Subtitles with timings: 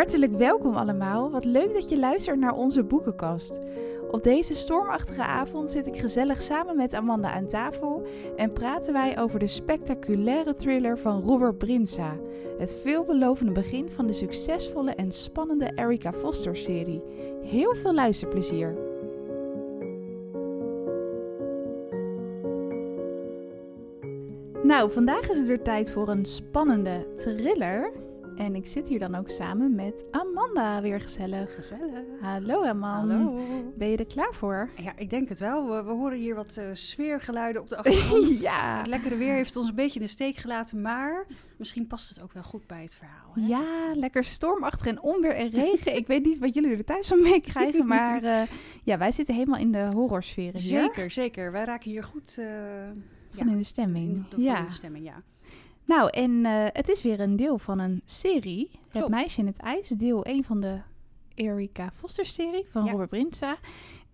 [0.00, 1.30] Hartelijk welkom allemaal.
[1.30, 3.58] Wat leuk dat je luistert naar onze boekenkast.
[4.10, 9.18] Op deze stormachtige avond zit ik gezellig samen met Amanda aan tafel en praten wij
[9.18, 12.16] over de spectaculaire thriller van Robert Brinsa.
[12.58, 17.02] Het veelbelovende begin van de succesvolle en spannende Erika Foster-serie.
[17.42, 18.76] Heel veel luisterplezier.
[24.62, 28.08] Nou, vandaag is het weer tijd voor een spannende thriller.
[28.40, 31.54] En ik zit hier dan ook samen met Amanda, weer gezellig.
[31.54, 32.04] Gezellig.
[32.20, 33.14] Hallo Amanda.
[33.14, 33.72] Hallo.
[33.76, 34.68] Ben je er klaar voor?
[34.76, 35.68] Ja, ik denk het wel.
[35.68, 38.40] We, we horen hier wat eh, sfeergeluiden op de achtergrond.
[38.40, 38.78] ja.
[38.78, 41.26] Het lekkere weer heeft ons een beetje in de steek gelaten, maar
[41.56, 43.32] misschien past het ook wel goed bij het verhaal.
[43.34, 43.46] Hè?
[43.46, 45.96] Ja, lekker stormachtig en onweer en regen.
[45.96, 48.42] ik weet niet wat jullie er thuis van mee krijgen, maar eh,
[48.84, 50.60] ja, wij zitten helemaal in de horrorsfeer hier.
[50.60, 51.52] Zeker, zeker.
[51.52, 52.46] Wij raken hier goed eh,
[53.30, 54.24] Van ja, in de stemming.
[54.36, 54.58] ja.
[54.58, 55.22] in de stemming, ja.
[55.84, 58.70] Nou, en eh, het is weer een deel van een serie.
[58.88, 59.08] Het.
[59.08, 59.88] Meisje in het IJs.
[59.88, 60.78] Deel 1 van de
[61.34, 62.90] Erika Foster-serie van Ja.
[62.90, 63.56] Robert Brinsa.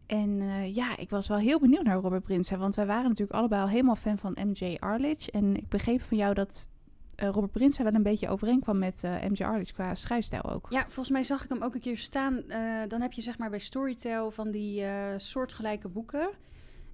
[0.07, 2.57] En eh, ja, ik was wel heel benieuwd naar Robert Brinsa.
[2.57, 5.31] Want wij waren natuurlijk allebei al helemaal fan van MJ Arledge.
[5.31, 6.67] En ik begreep van jou dat
[7.15, 10.67] eh, Robert Brinsa wel een beetje overeenkwam met MJ Arledge qua schrijfstijl ook.
[10.71, 12.43] Ja, volgens mij zag ik hem ook een keer staan.
[12.89, 14.85] Dan heb je zeg maar bij Storytel van die
[15.17, 16.29] soortgelijke boeken.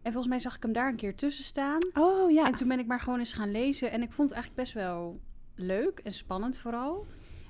[0.02, 1.80] En volgens mij zag ik hem daar een keer tussen staan.
[1.94, 2.46] Oh ja.
[2.46, 3.90] En toen ben ik maar gewoon eens gaan lezen.
[3.90, 5.20] En ik vond het eigenlijk best wel
[5.54, 7.06] leuk en spannend vooral.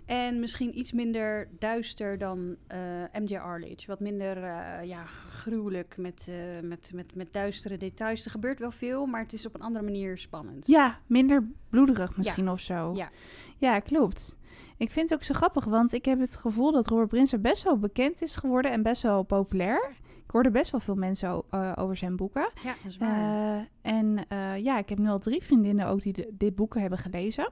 [0.06, 2.78] En misschien iets minder duister dan eh,
[3.12, 3.86] MJ Arledge.
[3.86, 8.24] Wat minder eh, ja, gruwelijk met, eh, met, met, met duistere details.
[8.24, 10.66] Er gebeurt wel veel, maar het is op een andere manier spannend.
[10.66, 12.92] Ja, minder bloederig misschien of zo.
[12.94, 13.10] Ja.
[13.58, 14.36] ja, klopt.
[14.76, 17.62] Ik vind het ook zo grappig, want ik heb het gevoel dat Robert Brinsa best
[17.62, 19.96] wel bekend is geworden en best wel populair.
[20.32, 22.50] Ik hoorde best wel veel mensen eh, over zijn boeken.
[22.62, 23.56] Ja, dat is waar.
[23.56, 26.74] Eh, en eh, ja, ik heb nu al drie vriendinnen ook die de- dit boek
[26.74, 27.48] hebben gelezen.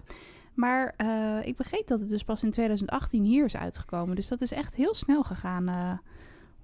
[0.54, 0.94] Maar
[1.44, 4.16] ik begreep dat het dus pas in 2018 hier is uitgekomen.
[4.16, 6.00] Dus dat is echt heel snel gegaan,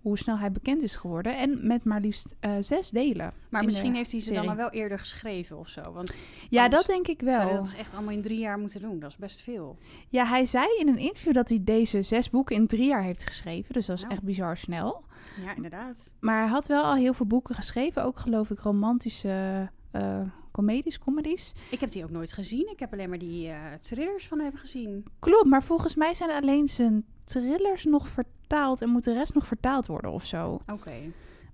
[0.00, 1.36] hoe snel hij bekend is geworden.
[1.38, 3.32] En met maar liefst zes delen.
[3.48, 5.92] maar misschien de heeft hij ze dan al wel eerder geschreven of zo.
[5.92, 6.14] Want
[6.50, 7.54] Ja, dat denk ik zou wel.
[7.56, 8.98] dat toch echt allemaal in drie jaar moeten doen.
[8.98, 9.78] Dat is best veel.
[10.08, 13.24] Ja, hij zei in een interview dat hij deze zes boeken in drie jaar heeft
[13.24, 13.74] geschreven.
[13.74, 14.14] Dus dat is Nou.
[14.14, 15.04] echt bizar snel.
[15.44, 16.12] Ja, inderdaad.
[16.20, 18.04] Maar hij had wel al heel veel boeken geschreven.
[18.04, 20.20] Ook geloof ik romantische eh
[20.52, 21.54] comedies, comedies.
[21.70, 22.70] Ik heb die ook nooit gezien.
[22.72, 25.04] Ik heb alleen maar die eh thrillers van hem gezien.
[25.18, 29.46] Klopt, maar volgens mij zijn alleen zijn thrillers nog vertaald en moet de rest nog
[29.46, 30.60] vertaald worden of zo.
[30.72, 30.92] Oké.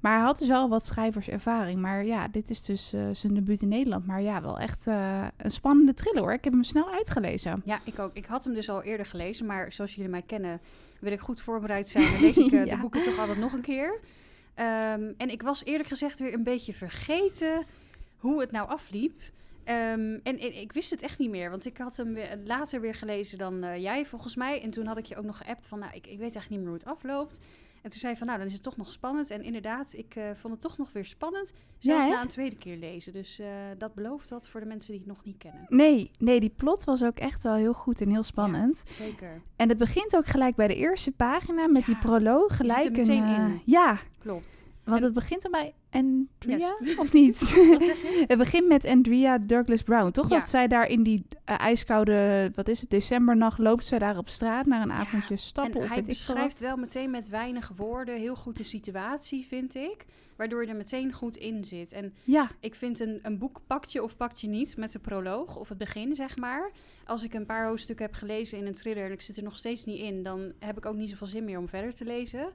[0.02, 1.80] Maar hij had dus wel wat schrijverservaring.
[1.80, 4.06] Maar ja, dit is dus eh, zijn debuut in Nederland.
[4.06, 6.32] Maar ja, wel echt eh, een spannende thriller hoor.
[6.32, 7.62] Ik heb hem snel uitgelezen.
[7.64, 8.10] Ja, ik ook.
[8.14, 10.60] Ik had hem dus al eerder gelezen, maar zoals jullie mij kennen,
[11.00, 12.12] wil ik goed voorbereid zijn.
[12.12, 12.74] Dan lees ik eh, Ja.
[12.74, 14.00] de boeken toch altijd nog een keer.
[14.54, 17.64] Ehm, en ik was eerlijk gezegd weer een beetje vergeten
[18.16, 19.20] hoe het nou afliep.
[19.64, 22.80] Ehm, en, en ik wist het echt niet meer, want ik had hem weer, later
[22.80, 24.62] weer gelezen dan jij volgens mij.
[24.62, 26.58] En toen had ik je ook nog geappt van, nou, ik, ik weet eigenlijk niet
[26.60, 27.40] meer hoe het afloopt.
[27.82, 29.30] En toen zei je van, nou, dan is het toch nog spannend.
[29.30, 31.52] En inderdaad, ik eh, vond het toch nog weer spannend.
[31.78, 33.12] Zelfs Ja, na een tweede keer lezen.
[33.12, 33.46] Dus eh,
[33.78, 35.66] dat belooft wat voor de mensen die het nog niet kennen.
[35.68, 38.82] Nee, nee, die plot was ook echt wel heel goed en heel spannend.
[38.90, 39.40] Zeker.
[39.56, 42.48] En het begint ook gelijk bij de eerste pagina met die Ja, proloog.
[42.50, 43.62] er Gelijk meteen een, eh, in.
[43.64, 44.64] Ja, Klopt.
[44.84, 46.96] Want En- het begint dan bij Andrea, Yes.
[46.96, 47.40] of niet?
[48.32, 50.10] Het begint met Andrea Douglas Brown.
[50.10, 50.38] Toch Ja.
[50.38, 54.28] dat zij daar in die eh, ijskoude, wat is het, decembernacht loopt zij daar op
[54.28, 58.34] straat naar een avondje stappen En of hij beschrijft wel meteen met weinig woorden heel
[58.36, 60.04] goed de situatie, vind ik.
[60.36, 61.92] Waardoor je er meteen goed in zit.
[61.92, 64.98] En Ja, ik vind een, een boek pakt je of pakt je niet met de
[64.98, 66.70] proloog of het begin, zeg maar.
[67.06, 69.56] Als ik een paar hoofdstukken heb gelezen in een thriller en ik zit er nog
[69.56, 72.48] steeds niet in, dan heb ik ook niet zoveel zin meer om verder te lezen.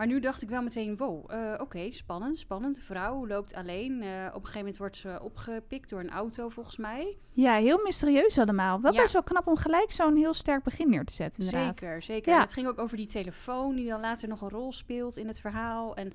[0.00, 2.74] Maar nu dacht ik wel meteen, wow, eh, oké, spannend, spannend.
[2.76, 4.02] De vrouw loopt alleen.
[4.02, 7.16] Eh, op een gegeven moment wordt ze opgepikt door een auto, volgens mij.
[7.32, 8.80] ja, heel mysterieus allemaal.
[8.80, 9.00] Wel Ja.
[9.00, 11.78] best wel knap om gelijk zo'n heel sterk begin neer te zetten inderdaad.
[11.78, 12.30] Zeker, zeker.
[12.32, 12.36] Ja.
[12.36, 15.26] En het ging ook over die telefoon die dan later nog een rol speelt in
[15.26, 15.96] het verhaal.
[15.96, 16.12] En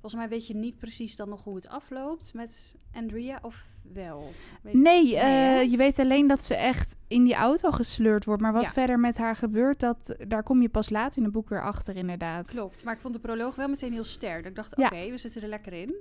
[0.00, 4.30] volgens mij weet je niet precies dan nog hoe het afloopt met Andrea, of wel?
[4.62, 5.58] Weet- Nee, eh, hè?
[5.60, 8.42] je weet alleen dat ze echt in die auto gesleurd wordt.
[8.42, 8.72] Maar wat Ja.
[8.72, 11.96] verder met haar gebeurt, dat, daar kom je pas later in het boek weer achter
[11.96, 12.46] inderdaad.
[12.50, 14.46] Klopt, maar ik vond de proloog wel meteen heel sterk.
[14.46, 14.86] Ik dacht, Ja.
[14.86, 15.94] oké, we zitten er lekker in.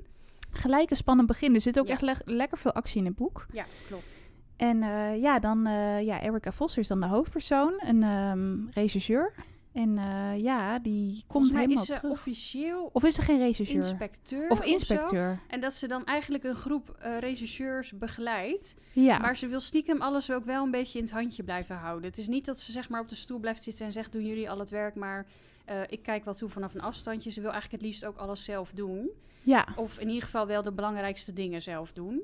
[0.52, 1.54] Gelijk een spannend begin.
[1.56, 1.94] Er zit ook Ja.
[1.94, 3.46] echt le- lekker veel actie in het boek.
[3.52, 4.26] Ja, klopt.
[4.58, 9.34] En eh, ja, dan, eh ja, Erica Foster is dan de hoofdpersoon, een ehm, regisseur.
[9.78, 12.12] En eh, ja, die komt helemaal is ze terug.
[12.12, 13.76] officieel Of is ze geen regisseur?
[13.76, 15.40] inspecteur of inspecteur.
[15.48, 18.76] En dat ze dan eigenlijk een groep eh, regisseurs begeleidt.
[18.94, 19.18] Ja.
[19.18, 22.10] Maar ze wil stiekem alles ook wel een beetje in het handje blijven houden.
[22.10, 24.26] Het is niet dat ze zeg maar op de stoel blijft zitten en zegt: doen
[24.26, 25.26] jullie al het werk, maar
[25.66, 27.32] eh, ik kijk wel toe vanaf een afstandje.
[27.32, 29.10] Ze wil eigenlijk het liefst ook alles zelf doen.
[29.44, 29.68] ja.
[29.76, 32.22] Of in ieder geval wel de belangrijkste dingen zelf doen.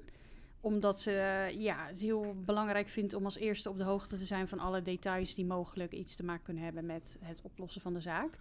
[0.64, 4.26] Omdat ze eh, ja, het heel belangrijk vindt om als eerste op de hoogte te
[4.26, 7.94] zijn van alle details die mogelijk iets te maken kunnen hebben met het oplossen van
[7.94, 8.38] de zaak.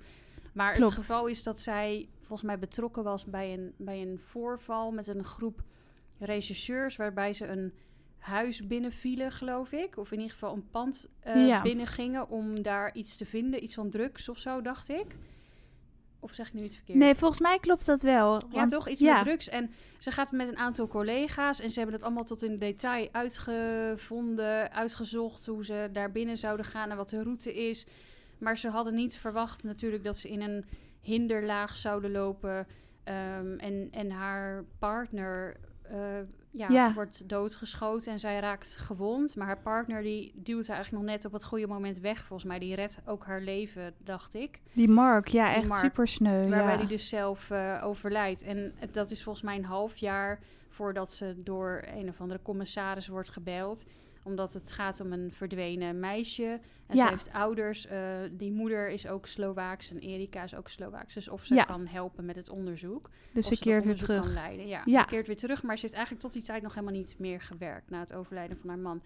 [0.52, 0.90] Maar Klopt.
[0.94, 5.06] het geval is dat zij volgens mij betrokken was bij een, bij een voorval met
[5.06, 5.62] een groep
[6.18, 7.72] rechercheurs waarbij ze een
[8.18, 9.96] huis binnenvielen, geloof ik.
[9.96, 11.62] Of in ieder geval een pand eh Ja.
[11.62, 13.62] binnengingen om daar iets te vinden.
[13.62, 15.06] Iets van drugs of zo, dacht ik.
[16.22, 16.98] Of zeg ik nu iets verkeerd?
[16.98, 18.40] Nee, volgens mij klopt dat wel.
[18.50, 18.88] Ja, toch?
[18.88, 19.14] Iets ja.
[19.14, 19.48] met drugs.
[19.48, 23.08] En ze gaat met een aantal collega's en ze hebben het allemaal tot in detail
[23.12, 27.86] uitgevonden, uitgezocht hoe ze daar binnen zouden gaan en wat de route is.
[28.38, 30.64] Maar ze hadden niet verwacht natuurlijk dat ze in een
[31.00, 32.66] hinderlaag zouden lopen.
[33.04, 35.56] Ehm, en, en haar partner
[35.92, 35.98] eh,
[36.50, 36.92] ja, Ja.
[36.92, 39.36] wordt doodgeschoten en zij raakt gewond.
[39.36, 42.18] Maar haar partner die duwt haar eigenlijk nog net op het goede moment weg.
[42.24, 44.60] Volgens mij, die redt ook haar leven, dacht ik.
[44.72, 46.48] Die Mark, ja, Die echt Mark, super sneu.
[46.48, 46.76] Waarbij ja.
[46.78, 48.42] die dus zelf eh, overlijdt.
[48.42, 53.08] En dat is volgens mij een half jaar voordat ze door een of andere commissaris
[53.08, 53.84] wordt gebeld.
[54.24, 56.60] Omdat het gaat om een verdwenen meisje.
[56.86, 57.04] En Ja.
[57.04, 57.86] ze heeft ouders.
[57.86, 57.98] eh,
[58.32, 61.14] die moeder is ook Slovaaks en Erika is ook Slovaaks.
[61.14, 61.64] Dus of ze Ja.
[61.64, 63.10] kan helpen met het onderzoek.
[63.32, 64.24] dus ze keert weer terug.
[64.24, 64.66] Kan leiden.
[64.68, 65.00] Ja, Ja.
[65.00, 65.62] ze keert weer terug.
[65.62, 67.90] Maar ze heeft eigenlijk tot die tijd nog helemaal niet meer gewerkt.
[67.90, 69.02] Na het overlijden van haar man.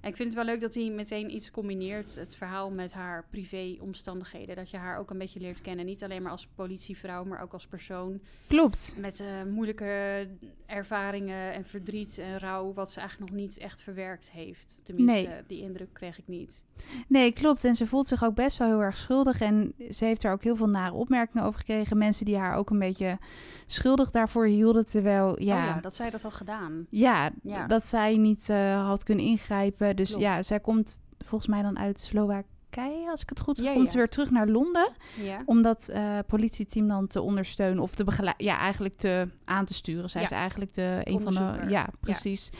[0.00, 2.14] En ik vind het wel leuk dat hij meteen iets combineert.
[2.14, 4.56] Het verhaal met haar privé-omstandigheden.
[4.56, 5.84] Dat je haar ook een beetje leert kennen.
[5.86, 8.20] Niet alleen maar als politievrouw, maar ook als persoon.
[8.46, 8.94] Klopt.
[8.98, 10.26] Met eh, moeilijke
[10.66, 12.72] ervaringen en verdriet en rouw.
[12.72, 14.80] Wat ze eigenlijk nog niet echt verwerkt heeft.
[14.84, 15.42] Tenminste, Nee.
[15.46, 16.62] die indruk kreeg ik niet.
[17.08, 17.64] Nee, klopt.
[17.64, 19.40] En ze voelt zich ook best wel heel erg schuldig.
[19.40, 21.98] En ze heeft er ook heel veel nare opmerkingen over gekregen.
[21.98, 23.18] Mensen die haar ook een beetje
[23.66, 24.84] schuldig daarvoor hielden.
[24.84, 26.86] Terwijl, ja, Oh ja, dat zij dat had gedaan.
[26.90, 27.66] ja, Ja.
[27.66, 29.96] dat zij niet eh, had kunnen ingrijpen.
[29.98, 30.24] Dus Klopt.
[30.24, 33.66] ja, zij komt volgens mij dan uit Slowakije, als ik het goed zeg.
[33.66, 34.90] Ja, komt ze weer terug naar Londen
[35.22, 35.42] Ja.
[35.44, 38.44] om dat eh, politieteam dan te ondersteunen of te begeleiden.
[38.46, 40.10] Ja, eigenlijk te aan te sturen.
[40.10, 41.64] Zij is eigenlijk de een van de.
[41.68, 42.50] Ja, precies.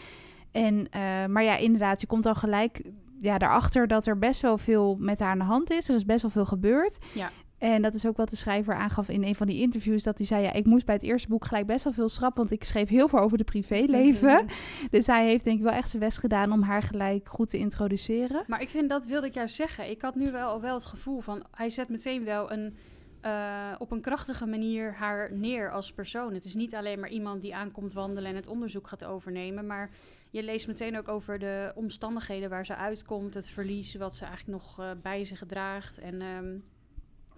[0.53, 2.83] En, eh, maar ja, inderdaad, je komt al gelijk
[3.19, 5.89] ja, daarachter dat er best wel veel met haar aan de hand is.
[5.89, 6.99] Er is best wel veel gebeurd.
[7.15, 7.31] Ja.
[7.59, 10.03] En dat is ook wat de schrijver aangaf in een van die interviews.
[10.03, 12.39] Dat hij zei, ja, ik moest bij het eerste boek gelijk best wel veel schrappen.
[12.39, 14.47] Want ik schreef heel veel over de privéleven.
[14.91, 17.59] dus hij heeft denk ik wel echt zijn best gedaan om haar gelijk goed te
[17.59, 18.45] introduceren.
[18.47, 19.91] Maar ik vind, dat wilde ik juist zeggen.
[19.91, 22.77] Ik had nu wel, wel het gevoel van, hij zet meteen wel een,
[23.21, 26.35] eh, op een krachtige manier haar neer als persoon.
[26.35, 29.67] Het is niet alleen maar iemand die aankomt wandelen en het onderzoek gaat overnemen.
[29.67, 29.91] Maar
[30.31, 33.35] je leest meteen ook over de omstandigheden waar ze uitkomt.
[33.35, 35.99] Het verlies wat ze eigenlijk nog eh, bij zich draagt.
[35.99, 36.57] En ehm,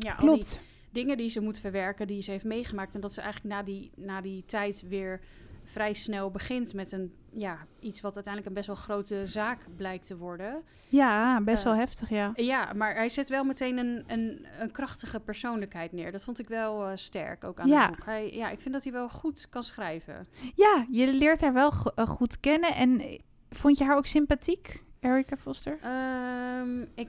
[0.05, 0.61] ja, al die Klopt.
[0.91, 2.95] dingen die ze moet verwerken, die ze heeft meegemaakt.
[2.95, 5.21] En dat ze eigenlijk na die, na die tijd weer
[5.65, 10.07] vrij snel begint met een, ja, iets wat uiteindelijk een best wel grote zaak blijkt
[10.07, 10.63] te worden.
[10.89, 12.33] Ja, best Eh, wel heftig, ja.
[12.35, 16.13] Ja, maar hij zet wel meteen een, een, een krachtige persoonlijkheid neer.
[16.13, 17.87] Dat vond ik wel eh, sterk, ook aan Ja.
[17.87, 18.05] het boek.
[18.05, 20.27] Hij, ja, ik vind dat hij wel goed kan schrijven.
[20.55, 22.75] Ja, je leert haar wel eh, goed kennen.
[22.75, 23.19] En eh,
[23.51, 25.79] vond je haar ook sympathiek, Erica Foster?
[25.83, 27.09] Ehm, ik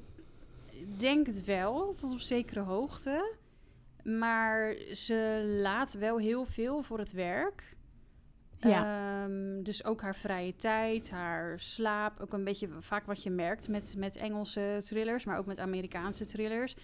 [0.98, 3.36] denk het wel, tot op zekere hoogte.
[4.04, 7.76] Maar ze laat wel heel veel voor het werk.
[8.70, 9.24] Ja.
[9.24, 12.20] Ehm, dus ook haar vrije tijd, haar slaap.
[12.20, 16.26] Ook een beetje vaak wat je merkt met, met Engelse thrillers, maar ook met Amerikaanse
[16.26, 16.76] thrillers.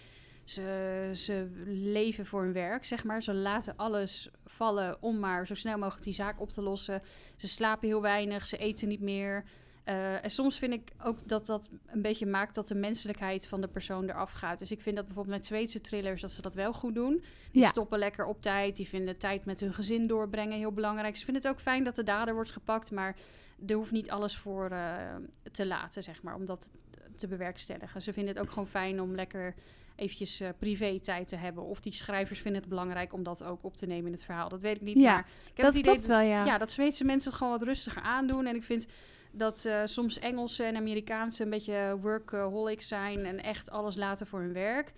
[0.43, 3.23] Ze, ze leven voor hun werk, zeg maar.
[3.23, 7.01] Ze laten alles vallen om maar zo snel mogelijk die zaak op te lossen.
[7.35, 9.43] Ze slapen heel weinig, ze eten niet meer.
[9.87, 13.61] Eh, en soms vind ik ook dat dat een beetje maakt dat de menselijkheid van
[13.61, 14.59] de persoon eraf gaat.
[14.59, 17.23] Dus ik vind dat bijvoorbeeld met Zweedse thrillers dat ze dat wel goed doen.
[17.51, 17.67] Die Ja.
[17.67, 18.75] stoppen lekker op tijd.
[18.75, 21.17] Die vinden tijd met hun gezin doorbrengen heel belangrijk.
[21.17, 23.15] Ze vinden het ook fijn dat de dader wordt gepakt, maar
[23.67, 24.95] er hoeft niet alles voor eh,
[25.51, 26.69] te laten, zeg maar, om dat
[27.15, 28.01] te bewerkstelligen.
[28.01, 29.53] Ze vinden het ook gewoon fijn om lekker
[29.95, 31.63] eventjes eh, privé tijd te hebben.
[31.63, 34.49] Of die schrijvers vinden het belangrijk om dat ook op te nemen in het verhaal.
[34.49, 36.45] Dat weet ik niet, Ja, maar ik heb dat het idee klopt wel, ja.
[36.45, 38.45] ja, dat Zweedse mensen het gewoon wat rustiger aandoen.
[38.45, 38.87] En ik vind
[39.37, 44.39] dat eh, soms Engelse en Amerikaanse een beetje workaholics zijn en echt alles laten voor
[44.39, 44.91] hun werk.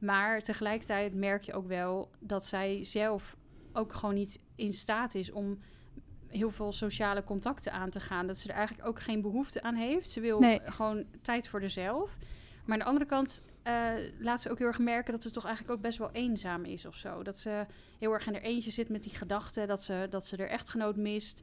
[0.00, 3.36] Maar tegelijkertijd merk je ook wel dat zij zelf
[3.72, 5.58] ook gewoon niet in staat is om
[6.28, 8.26] heel veel sociale contacten aan te gaan.
[8.26, 10.10] Dat ze er eigenlijk ook geen behoefte aan heeft.
[10.10, 10.60] Ze wil Nee.
[10.64, 12.16] gewoon tijd voor zichzelf.
[12.64, 15.44] Maar aan de andere kant eh, laat ze ook heel erg merken dat ze toch
[15.44, 17.22] eigenlijk ook best wel eenzaam is of zo.
[17.22, 17.66] Dat ze
[17.98, 20.96] heel erg in haar eentje zit met die gedachte dat ze, dat ze er echtgenoot
[20.96, 21.42] mist.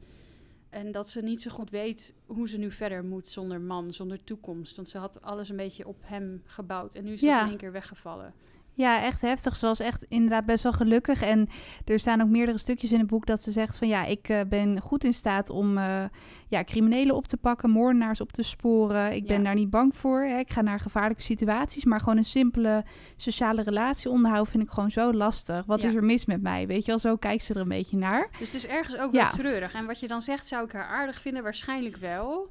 [0.72, 4.24] En dat ze niet zo goed weet hoe ze nu verder moet zonder man, zonder
[4.24, 4.76] toekomst.
[4.76, 6.94] Want ze had alles een beetje op hem gebouwd.
[6.94, 7.32] En nu is Ja.
[7.34, 8.34] dat in één keer weggevallen.
[8.74, 9.56] Ja, echt heftig.
[9.56, 11.22] Ze was echt inderdaad best wel gelukkig.
[11.22, 11.48] En
[11.84, 14.40] er staan ook meerdere stukjes in het boek dat ze zegt van ja, ik eh,
[14.48, 16.04] ben goed in staat om eh,
[16.48, 19.12] ja, criminelen op te pakken, moordenaars op te sporen.
[19.12, 19.42] Ik ben Ja.
[19.42, 20.22] daar niet bang voor.
[20.22, 20.38] Hè.
[20.38, 22.84] Ik ga naar gevaarlijke situaties, maar gewoon een simpele
[23.16, 25.64] sociale relatie onderhouden vind ik gewoon zo lastig.
[25.66, 25.88] Wat Ja.
[25.88, 26.66] is er mis met mij?
[26.66, 28.28] Weet je wel, zo kijkt ze er een beetje naar.
[28.38, 29.22] Dus het is ergens ook Ja.
[29.22, 29.74] wel treurig.
[29.74, 31.42] En wat je dan zegt, zou ik haar aardig vinden?
[31.42, 32.50] Waarschijnlijk wel.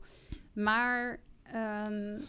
[0.53, 1.19] Maar
[1.53, 2.19] ehm,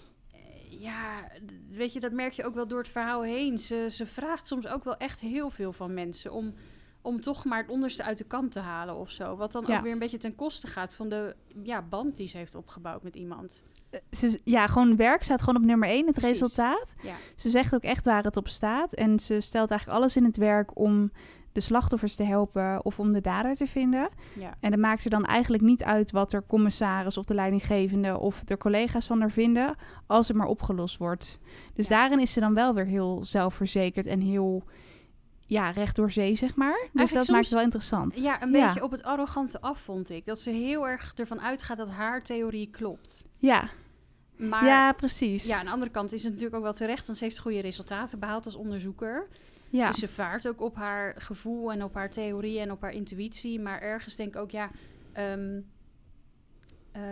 [0.83, 1.29] ja,
[1.71, 3.59] weet je, dat merk je ook wel door het verhaal heen.
[3.59, 6.55] Ze, ze vraagt soms ook wel echt heel veel van mensen om,
[7.03, 9.37] om toch maar het onderste uit de kant te halen of zo.
[9.37, 9.77] Wat dan Ja.
[9.77, 13.03] ook weer een beetje ten koste gaat van de ja, band die ze heeft opgebouwd
[13.03, 13.63] met iemand.
[13.91, 16.41] Eh, Ze, ja, gewoon werk staat gewoon op nummer één, het Precies.
[16.41, 16.95] resultaat.
[17.03, 17.15] Ja.
[17.37, 18.93] Ze zegt ook echt waar het op staat.
[18.93, 21.13] En ze stelt eigenlijk alles in het werk om
[21.53, 24.09] de slachtoffers te helpen of om de dader te vinden.
[24.39, 24.55] Ja.
[24.61, 28.43] En dat maakt er dan eigenlijk niet uit wat er commissaris of de leidinggevende of
[28.45, 29.75] de collega's van haar vinden,
[30.07, 31.39] als het maar opgelost wordt.
[31.75, 31.97] Dus Ja.
[31.97, 34.65] daarin is ze dan wel weer heel zelfverzekerd en heel
[35.47, 36.89] ja, recht door zee, zeg maar.
[36.93, 38.17] Dus dat soms- maakt het wel interessant.
[38.17, 40.27] Ja, een beetje op het arrogante af, vond ik.
[40.27, 43.27] Dat ze heel erg ervan uitgaat dat haar theorie klopt.
[43.39, 43.69] Ja.
[44.37, 45.47] Maar ja, precies.
[45.47, 47.61] ja, aan de andere kant is het natuurlijk ook wel terecht, want ze heeft goede
[47.61, 49.29] resultaten behaald als onderzoeker.
[49.73, 49.87] Ja.
[49.91, 53.61] Dus ze vaart ook op haar gevoel en op haar theorie en op haar intuïtie.
[53.61, 54.71] Maar ergens denk ik ook, ja,
[55.13, 55.61] ehm,
[56.93, 57.03] eh,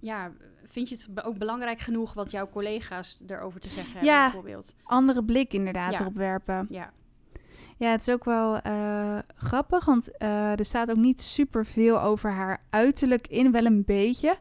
[0.00, 0.32] ja,
[0.64, 4.22] vind je het ook belangrijk genoeg wat jouw collega's erover te zeggen hebben, Ja.
[4.22, 4.74] bijvoorbeeld?
[4.82, 6.00] andere blik inderdaad Ja.
[6.00, 6.66] erop werpen.
[6.70, 6.92] Ja,
[7.76, 12.00] Ja, het is ook wel eh, grappig, want eh, er staat ook niet super veel
[12.02, 14.36] over haar uiterlijk in, wel een beetje.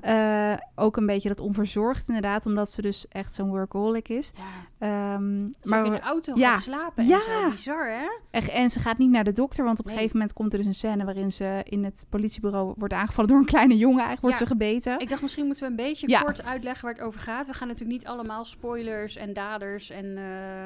[0.00, 0.52] ja.
[0.52, 4.32] Eh, ook een beetje dat onverzorgd inderdaad, omdat ze dus echt zo'n workaholic is.
[4.34, 4.44] ja.
[4.78, 6.52] Ehm, Ze maar in de auto ja.
[6.52, 7.16] gaat slapen Ja.
[7.16, 7.50] en zo.
[7.50, 8.06] Bizar, hè?
[8.30, 10.58] echt, en ze gaat niet naar de dokter, want op een gegeven moment komt er
[10.58, 14.04] dus een scène waarin ze in het politiebureau wordt aangevallen door een kleine jongen.
[14.04, 14.98] Eigenlijk wordt ze gebeten.
[14.98, 17.46] Ik dacht, misschien moeten we een beetje kort uitleggen waar het over gaat.
[17.46, 20.14] We gaan natuurlijk niet allemaal spoilers en daders en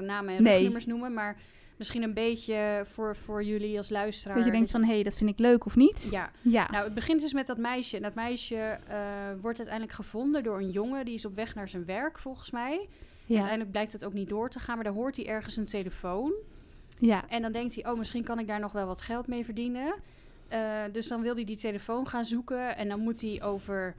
[0.06, 0.52] namen en Nee.
[0.54, 1.14] rugnummers noemen.
[1.14, 1.36] Maar
[1.80, 4.36] misschien een beetje voor, voor jullie als luisteraar.
[4.36, 6.08] dat je denkt van, hé, hey, dat vind ik leuk of niet.
[6.10, 6.70] Ja, Ja.
[6.70, 7.96] nou het begint dus met dat meisje.
[7.96, 8.98] En dat meisje eh,
[9.40, 11.04] wordt uiteindelijk gevonden door een jongen.
[11.04, 12.88] Die is op weg naar zijn werk, volgens mij.
[13.24, 13.34] ja.
[13.34, 14.74] Uiteindelijk blijkt het ook niet door te gaan.
[14.74, 16.32] Maar dan hoort hij ergens een telefoon.
[16.98, 17.28] ja.
[17.28, 19.94] En dan denkt hij, oh, misschien kan ik daar nog wel wat geld mee verdienen.
[20.48, 20.60] Eh,
[20.92, 22.76] dus dan wil hij die telefoon gaan zoeken.
[22.76, 23.94] En dan moet hij over,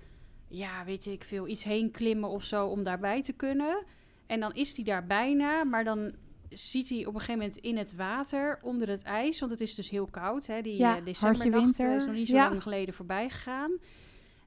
[0.47, 3.83] ja, weet ik veel, iets heen klimmen of zo om daarbij te kunnen.
[4.27, 6.11] En dan is hij daar bijna, maar dan
[6.53, 9.39] ziet hij op een gegeven moment in het water, onder het ijs.
[9.39, 10.61] Want het is dus heel koud, hè.
[10.61, 12.49] Die Ja, eh, decembernacht is nog niet zo Ja.
[12.49, 13.71] lang geleden voorbij gegaan.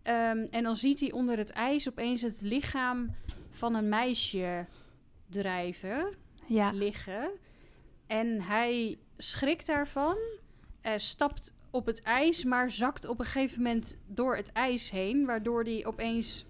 [0.03, 3.15] Ehm, en dan ziet hij onder het ijs opeens het lichaam
[3.51, 4.67] van een meisje
[5.31, 6.15] drijven
[6.47, 6.71] ja.
[6.71, 7.31] liggen.
[8.07, 10.17] En hij schrikt daarvan,
[10.81, 15.27] eh, stapt op het ijs, maar zakt op een gegeven moment door het ijs heen,
[15.27, 16.45] waardoor hij opeens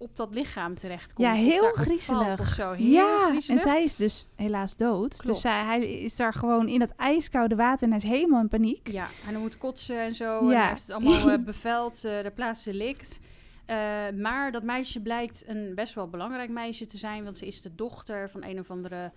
[0.00, 1.28] op dat lichaam terechtkomt.
[1.28, 2.54] Ja, heel griezelig.
[2.54, 2.72] Zo.
[2.72, 5.16] Heel ja, en zij is dus helaas dood.
[5.16, 5.26] Klopt.
[5.26, 8.48] Dus zij, hij is daar gewoon in dat ijskoude water en hij is helemaal in
[8.48, 8.90] paniek.
[8.90, 10.38] Ja, en hij moet kotsen en zo.
[10.38, 10.58] En Ja.
[10.60, 13.20] hij heeft het allemaal eh, beveld, eh, de plaats delict.
[13.66, 13.76] Eh,
[14.18, 17.74] maar dat meisje blijkt een best wel belangrijk meisje te zijn, want ze is de
[17.74, 19.12] dochter van een of andere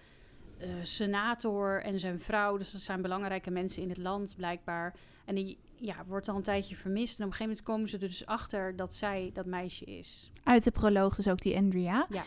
[0.81, 2.57] senator en zijn vrouw.
[2.57, 4.93] Dus dat zijn belangrijke mensen in het land, blijkbaar.
[5.25, 7.19] En die ja, wordt al een tijdje vermist.
[7.19, 10.31] En op een gegeven moment komen ze er dus achter dat zij dat meisje is.
[10.43, 12.05] Uit de proloog dus ook die Andrea.
[12.09, 12.23] Ja.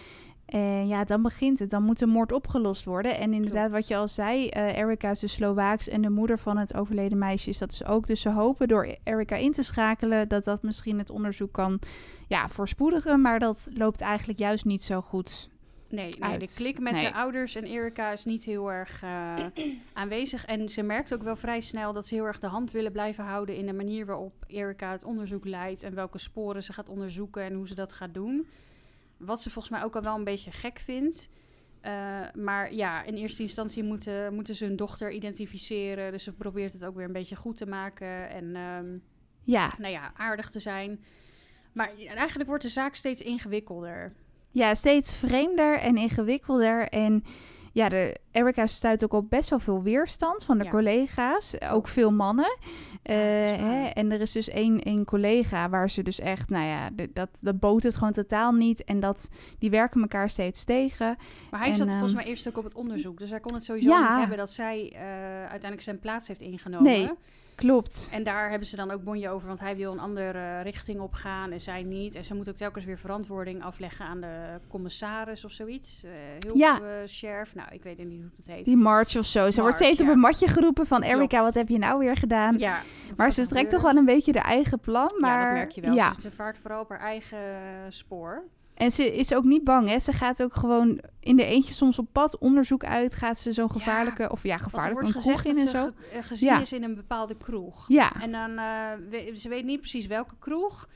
[0.47, 1.71] En ja, dan begint het.
[1.71, 3.19] Dan moet de moord opgelost worden.
[3.19, 3.75] En inderdaad, Klopt.
[3.75, 7.19] wat je al zei, eh Erica is dus Slovaaks en de moeder van het overleden
[7.19, 8.07] meisje is dat dus ook.
[8.07, 11.79] Dus ze hopen door Erica in te schakelen dat dat misschien het onderzoek kan
[12.26, 13.21] ja, voorspoedigen.
[13.21, 15.49] Maar dat loopt eigenlijk juist niet zo goed.
[15.88, 17.02] Nee, nee de klik met Nee.
[17.02, 19.37] de ouders en Erika is niet heel erg eh,
[19.93, 20.45] aanwezig.
[20.45, 23.25] En ze merkt ook wel vrij snel dat ze heel erg de hand willen blijven
[23.25, 27.43] houden in de manier waarop Erika het onderzoek leidt en welke sporen ze gaat onderzoeken
[27.43, 28.47] en hoe ze dat gaat doen.
[29.16, 31.28] Wat ze volgens mij ook al wel een beetje gek vindt.
[31.81, 36.12] Eh, maar ja, in eerste instantie moeten, moeten ze hun dochter identificeren.
[36.12, 38.31] Dus ze probeert het ook weer een beetje goed te maken.
[38.31, 38.97] En ehm,
[39.43, 41.05] Ja, nou ja, aardig te zijn.
[41.73, 44.12] Maar eigenlijk wordt de zaak steeds ingewikkelder.
[44.56, 46.88] Ja steeds vreemder en ingewikkelder.
[46.88, 47.25] En
[47.72, 50.70] ja, de, Erica stuit ook op best wel veel weerstand van de Ja.
[50.70, 51.56] collega's.
[51.70, 52.58] Ook veel mannen.
[53.02, 56.90] Eh, hè, en er is dus één, één collega waar ze dus echt, nou ja,
[56.90, 58.84] de- dat, dat boot het gewoon totaal niet.
[58.84, 61.16] En dat, die werken elkaar steeds tegen.
[61.50, 63.18] Maar hij En, zat volgens ehm, mij eerst ook op het onderzoek.
[63.18, 64.08] Dus hij kon het sowieso Ja.
[64.08, 65.00] niet hebben dat zij eh,
[65.40, 66.92] uiteindelijk zijn plaats heeft ingenomen.
[66.92, 67.10] Nee.
[67.56, 68.08] Klopt.
[68.12, 71.12] En daar hebben ze dan ook bonje over, want hij wil een andere richting op
[71.12, 72.14] gaan en zij niet.
[72.14, 76.02] En ze moet ook telkens weer verantwoording afleggen aan de commissaris of zoiets.
[76.44, 76.80] hulp, Ja.
[76.80, 77.54] eh, sheriff.
[77.54, 78.64] Nou, ik weet niet hoe het heet.
[78.64, 79.50] Die march of zo.
[79.50, 81.32] Ze wordt steeds op een matje geroepen van Klopt.
[81.32, 82.58] wat heb je nou weer gedaan?
[82.58, 82.82] ja,
[83.16, 85.10] maar ze trekt toch wel een beetje de eigen plan.
[85.18, 85.94] Maar Ja, dat merk je wel.
[85.94, 87.38] Ja, ze vaart vooral op haar eigen
[87.88, 88.44] spoor.
[88.76, 90.00] En ze is ook niet bang, hè.
[90.00, 93.14] Ze gaat ook gewoon in de eentje soms op pad, onderzoek uit.
[93.14, 95.90] Gaat ze zo'n gevaarlijke, of ja, gevaarlijk, een kroeg in en zo.
[96.11, 96.61] ge- gezien Ja.
[96.61, 97.85] is in een bepaalde kroeg.
[97.88, 100.88] Ja, En dan, eh, we- ze weet niet precies welke kroeg.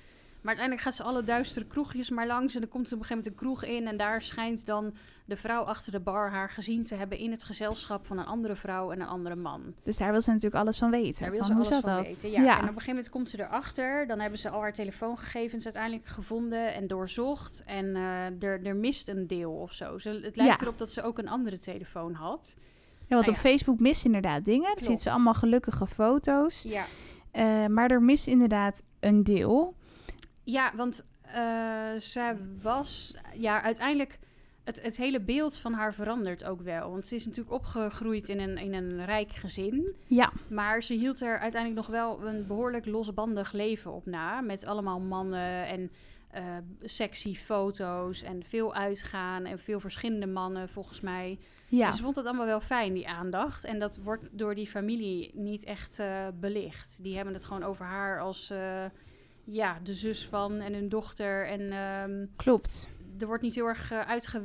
[0.42, 2.54] Maar uiteindelijk gaat ze alle duistere kroegjes maar langs.
[2.54, 3.86] En dan komt er op een gegeven moment een kroeg in.
[3.86, 4.94] En daar schijnt dan
[5.24, 8.56] de vrouw achter de bar haar gezien te hebben in het gezelschap van een andere
[8.56, 9.74] vrouw en een andere man.
[9.82, 11.22] dus daar wil ze natuurlijk alles van weten.
[11.22, 12.06] Daar wil ze alles van dat?
[12.06, 12.30] weten.
[12.30, 12.38] Ja.
[12.38, 14.06] En op een gegeven moment komt ze erachter.
[14.06, 17.62] Dan hebben ze al haar telefoongegevens uiteindelijk gevonden en doorzocht.
[17.64, 19.98] En eh, er, er mist een deel of zo.
[19.98, 20.60] Ze, het lijkt Ja.
[20.60, 22.54] erop dat ze ook een andere telefoon had.
[22.56, 23.42] Ja, want Nou op.
[23.44, 24.70] Facebook mist inderdaad dingen.
[24.76, 25.00] Ziet Klopt.
[25.00, 26.62] ze allemaal gelukkige foto's.
[26.62, 26.84] Ja,
[27.30, 29.74] Eh, maar er mist inderdaad een deel.
[30.50, 33.14] Ja want eh zij was...
[33.34, 34.18] Ja, uiteindelijk...
[34.64, 36.90] Het, het hele beeld van haar verandert ook wel.
[36.90, 39.94] Want ze is natuurlijk opgegroeid in een, in een rijk gezin.
[40.06, 44.40] Ja, Maar ze hield er uiteindelijk nog wel een behoorlijk losbandig leven op na.
[44.40, 45.90] Met allemaal mannen en
[46.30, 46.42] eh,
[46.82, 51.38] sexy foto's en veel uitgaan en veel verschillende mannen volgens mij.
[51.68, 51.92] ja.
[51.92, 53.64] Ze vond het allemaal wel fijn, die aandacht.
[53.64, 57.02] En dat wordt door die familie niet echt eh, belicht.
[57.02, 58.52] Die hebben het gewoon over haar als
[59.50, 61.46] ja, de zus van en een dochter.
[61.46, 62.86] En ehm, klopt.
[63.18, 64.42] er wordt niet heel erg eh, uitge,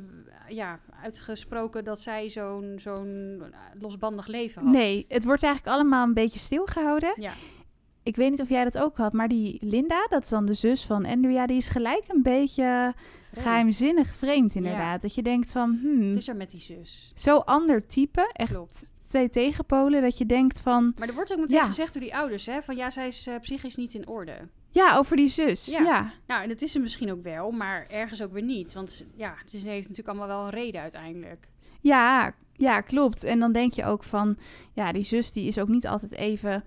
[0.50, 4.72] ja, uitgesproken dat zij zo'n zo'n eh, losbandig leven had.
[4.72, 7.14] Nee, het wordt eigenlijk allemaal een beetje stilgehouden.
[7.16, 7.34] Ja.
[8.04, 10.54] Ik weet niet of jij dat ook had, maar die Linda, dat is dan de
[10.54, 12.94] zus van Andrea, die is gelijk een beetje
[13.32, 13.46] Vreemd.
[13.48, 15.02] geheimzinnig vreemd inderdaad.
[15.02, 17.12] Dat je denkt van, hmm, Het is er met die zus.
[17.16, 18.92] zo ander type, echt Klopt.
[19.08, 21.66] twee tegenpolen, dat je denkt van, Maar er wordt ook meteen Ja.
[21.66, 24.38] gezegd door die ouders, hè, van ja, zij is eh, psychisch niet in orde.
[24.84, 25.66] Ja, over die zus.
[25.66, 25.82] Ja.
[25.82, 28.74] Ja, Nou, en dat is ze misschien ook wel, maar ergens ook weer niet.
[28.74, 31.48] Want ja, is, heeft natuurlijk allemaal wel een reden uiteindelijk.
[31.82, 33.24] ja, ja, klopt.
[33.24, 34.38] En dan denk je ook van,
[34.74, 36.64] ja, die zus die is ook niet altijd even,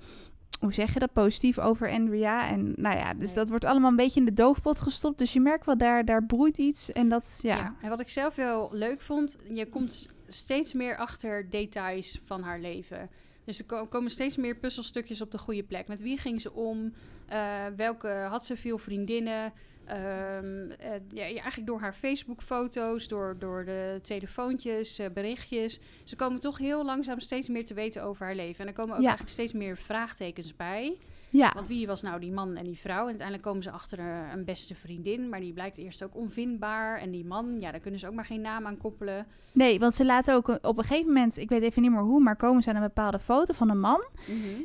[0.61, 2.49] hoe zeg je dat, positief over Andrea.
[2.49, 3.35] En nou ja, dus Nee.
[3.35, 5.19] dat wordt allemaal een beetje in de doofpot gestopt.
[5.19, 6.93] Dus je merkt wel, daar, daar broeit iets.
[6.93, 11.51] En dat, ja, En wat ik zelf wel leuk vond, je komt steeds meer achter
[11.51, 13.11] details van haar leven.
[13.49, 15.89] Dus er ko- komen steeds meer puzzelstukjes op de goede plek.
[15.89, 16.93] Met wie ging ze om?
[17.27, 19.53] Eh, welke had ze veel vriendinnen?
[19.89, 25.81] Ehm, eh, ja, eigenlijk door haar Facebook-foto's, door, door de telefoontjes, eh, berichtjes.
[26.05, 28.61] Ze komen toch heel langzaam steeds meer te weten over haar leven.
[28.61, 29.07] En er komen ook Ja.
[29.07, 30.99] eigenlijk steeds meer vraagtekens bij.
[31.31, 31.53] ja.
[31.55, 33.01] Want wie was nou die man en die vrouw?
[33.01, 36.99] En uiteindelijk komen ze achter eh, een beste vriendin, maar die blijkt eerst ook onvindbaar.
[36.99, 39.27] En die man, ja, daar kunnen ze ook maar geen naam aan koppelen.
[39.53, 42.01] Nee, want ze laten ook een- op een gegeven moment, ik weet even niet meer
[42.01, 44.05] hoe, maar komen ze aan een bepaalde foto van een man.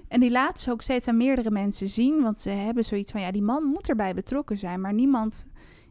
[0.08, 2.22] En die laten ze ook steeds aan meerdere mensen zien.
[2.22, 4.82] Want ze hebben zoiets van, ja, die man moet erbij betrokken zijn.
[4.82, 5.13] Maar niemand,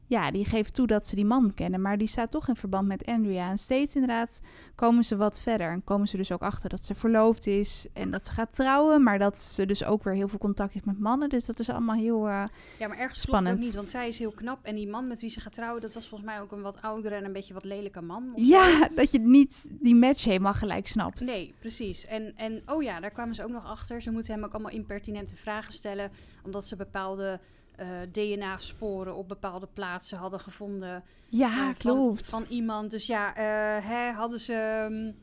[0.07, 1.81] ja, die geeft toe dat ze die man kennen.
[1.81, 3.51] Maar die staat toch in verband met Andrea.
[3.51, 4.41] En steeds inderdaad
[4.75, 5.71] komen ze wat verder.
[5.71, 7.87] En komen ze dus ook achter dat ze verloofd is.
[7.93, 9.03] En dat ze gaat trouwen.
[9.03, 11.29] Maar dat ze dus ook weer heel veel contact heeft met mannen.
[11.29, 12.29] Dus dat is allemaal heel...
[12.29, 12.45] eh,
[12.79, 13.59] Ja, maar ergens klopt het Spannend.
[13.59, 14.59] ook niet, want zij is heel knap.
[14.65, 16.83] En die man met wie ze gaat trouwen, dat was volgens mij ook een wat
[16.83, 18.33] oudere en een beetje wat lelijke man.
[18.37, 18.43] zo.
[18.43, 21.21] ja, dat je niet die match helemaal gelijk snapt.
[21.21, 22.07] Nee, precies.
[22.07, 24.03] En, en oh ja, daar kwamen ze ook nog achter.
[24.03, 26.11] Ze moeten hem ook allemaal impertinente vragen stellen,
[26.45, 27.41] omdat ze bepaalde
[27.83, 31.03] eh, DNA-sporen op bepaalde plaatsen hadden gevonden.
[31.29, 32.29] Ja, eh, van, klopt.
[32.31, 32.91] Van iemand.
[32.91, 35.15] Dus ja, eh, hè, hadden ze, mm,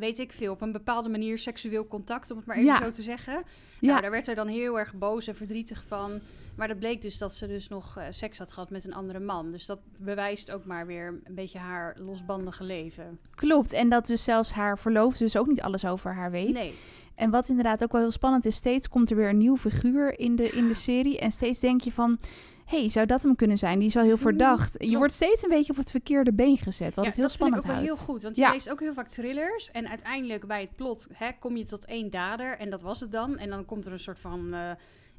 [0.00, 2.82] weet ik veel, op een bepaalde manier seksueel contact, om het maar even Ja.
[2.82, 3.32] zo te zeggen.
[3.80, 6.20] ja, Nou, daar werd er dan heel erg boos en verdrietig van.
[6.56, 9.50] Maar dat bleek dus dat ze dus nog seks had gehad met een andere man.
[9.50, 13.18] Dus dat bewijst ook maar weer een beetje haar losbandige leven.
[13.34, 13.72] klopt.
[13.72, 16.52] En dat dus zelfs haar verloofde dus ook niet alles over haar weet.
[16.52, 16.74] Nee,
[17.20, 20.18] En wat inderdaad ook wel heel spannend is, steeds komt er weer een nieuw figuur
[20.18, 21.18] in de, in de serie.
[21.18, 22.18] En steeds denk je van,
[22.64, 23.78] hey, zou dat hem kunnen zijn?
[23.78, 24.74] Die is al heel Mhm, verdacht.
[24.84, 27.36] Je wordt steeds een beetje op het verkeerde been gezet, wat ja, het heel dat
[27.36, 27.88] vind ik spannend ook wel houdt.
[27.88, 28.22] heel goed.
[28.22, 28.52] Want je Ja.
[28.52, 29.70] leest ook heel vaak thrillers.
[29.70, 32.58] En uiteindelijk bij het plot hè, kom je tot één dader.
[32.58, 33.38] En dat was het dan.
[33.38, 34.54] En dan komt er een soort van...
[34.54, 34.70] eh,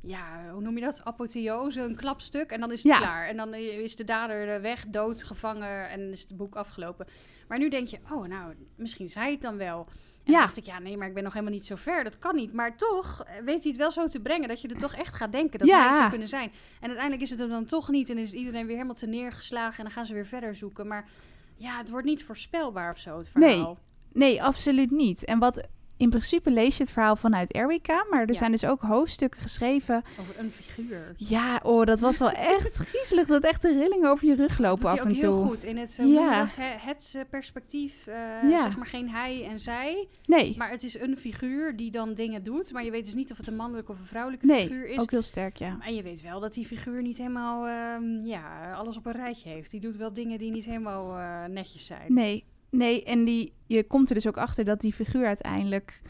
[0.02, 1.04] ja, hoe noem je dat?
[1.06, 2.52] Apotheose, een klapstuk.
[2.52, 2.98] En dan is het Ja.
[2.98, 3.26] klaar.
[3.28, 5.90] En dan is de dader weg, dood, gevangen.
[5.90, 7.08] En is het boek afgelopen.
[7.48, 9.88] Maar nu denk je, oh, nou, misschien is hij het dan wel.
[10.24, 10.40] En Ja.
[10.40, 12.04] dacht ik, ja, nee, maar ik ben nog helemaal niet zo ver.
[12.04, 12.54] Dat kan niet.
[12.54, 15.14] Maar toch eh, weet hij het wel zo te brengen dat je er toch echt
[15.16, 15.86] gaat denken dat Ja.
[15.88, 16.52] het zou kunnen zijn.
[16.80, 18.10] En uiteindelijk is het er dan toch niet.
[18.10, 19.78] En is iedereen weer helemaal te neergeslagen.
[19.78, 20.88] En dan gaan ze weer verder zoeken.
[20.88, 21.10] Maar
[21.58, 23.50] ja, het wordt niet voorspelbaar of zo, het Nee.
[23.54, 23.78] verhaal.
[24.14, 25.26] Nee, absoluut niet.
[25.26, 25.68] En wat
[26.02, 28.34] in principe lees je het verhaal vanuit Erika, maar er Ja.
[28.34, 30.04] zijn dus ook hoofdstukken geschreven.
[30.20, 31.14] Over een figuur.
[31.18, 33.28] Ja, oh, dat was wel echt griezelig.
[33.28, 35.46] Dat echt de rillingen over je rug Dat lopen af en heel toe.
[35.50, 35.64] goed.
[35.64, 36.40] In het, Ja.
[36.40, 36.56] dat?
[36.60, 38.08] Het perspectief.
[38.08, 38.16] eh,
[38.50, 38.62] Ja.
[38.62, 40.08] Zeg maar geen hij en zij.
[40.26, 42.72] Nee, Maar het is een figuur die dan dingen doet.
[42.72, 45.00] Maar je weet dus niet of het een mannelijke of een vrouwelijke nee, figuur is.
[45.00, 45.78] ook heel sterk, ja.
[45.82, 49.50] En je weet wel dat die figuur niet helemaal ehm, ja, alles op een rijtje
[49.50, 49.72] heeft.
[49.72, 52.14] Die doet wel dingen die niet helemaal eh, netjes zijn.
[52.14, 56.02] Nee, nee, en die, je komt er dus ook achter dat die figuur uiteindelijk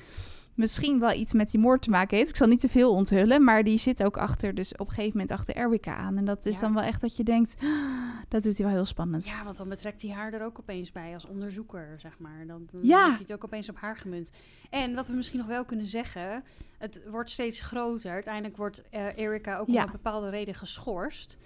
[0.55, 2.29] misschien wel iets met die moord te maken heeft.
[2.29, 5.11] Ik zal niet te veel onthullen, maar die zit ook achter, dus op een gegeven
[5.11, 6.17] moment achter Erika aan.
[6.17, 6.61] En dat is Ja.
[6.61, 9.25] dan wel echt dat je denkt, "Ah, Dat doet hij wel heel spannend.
[9.25, 12.43] Ja, want dan betrekt hij haar er ook opeens bij als onderzoeker, zeg maar.
[12.47, 13.03] Dan, dan Ja.
[13.03, 14.31] heeft hij het ook opeens op haar gemunt.
[14.69, 16.43] En wat we misschien nog wel kunnen zeggen,
[16.77, 18.11] het wordt steeds groter.
[18.11, 19.79] Uiteindelijk wordt eh, Erika ook Ja.
[19.79, 21.37] om een bepaalde reden geschorst.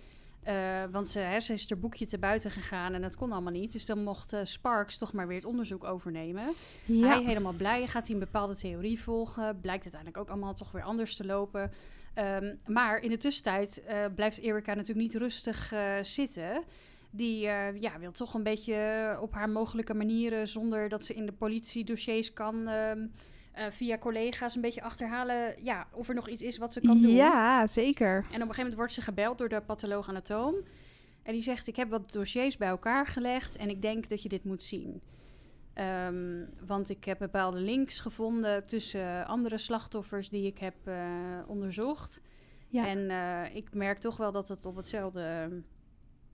[0.46, 3.52] Eh, want ze, hè, ze is er boekje te buiten gegaan en dat kon allemaal
[3.52, 3.72] niet.
[3.72, 6.44] Dus dan mocht eh, Sparks toch maar weer het onderzoek overnemen.
[6.86, 7.08] Ja.
[7.08, 9.60] Hij helemaal blij, gaat hij een bepaalde theorie volgen.
[9.60, 11.72] Blijkt uiteindelijk ook allemaal toch weer anders te lopen.
[12.14, 16.64] Ehm, maar in de tussentijd eh, blijft Erika natuurlijk niet rustig zitten.
[17.10, 17.40] Die
[17.80, 22.34] ja, wil toch een beetje op haar mogelijke manieren, zonder dat ze in de politiedossiers
[22.34, 23.08] kan, ehm,
[23.56, 27.02] eh, via collega's een beetje achterhalen ja, of er nog iets is wat ze kan
[27.02, 27.12] doen.
[27.12, 28.16] Ja, zeker.
[28.16, 30.56] En op een gegeven moment wordt ze gebeld door de patholoog-anatoom.
[31.24, 34.30] En die zegt, ik heb wat dossiers bij elkaar gelegd en ik denk dat je
[34.30, 35.02] dit moet zien.
[35.74, 40.98] Ehm, want ik heb bepaalde links gevonden tussen andere slachtoffers die ik heb eh,
[41.48, 42.22] onderzocht.
[42.68, 42.88] Ja.
[42.88, 45.50] En eh, ik merk toch wel dat het op hetzelfde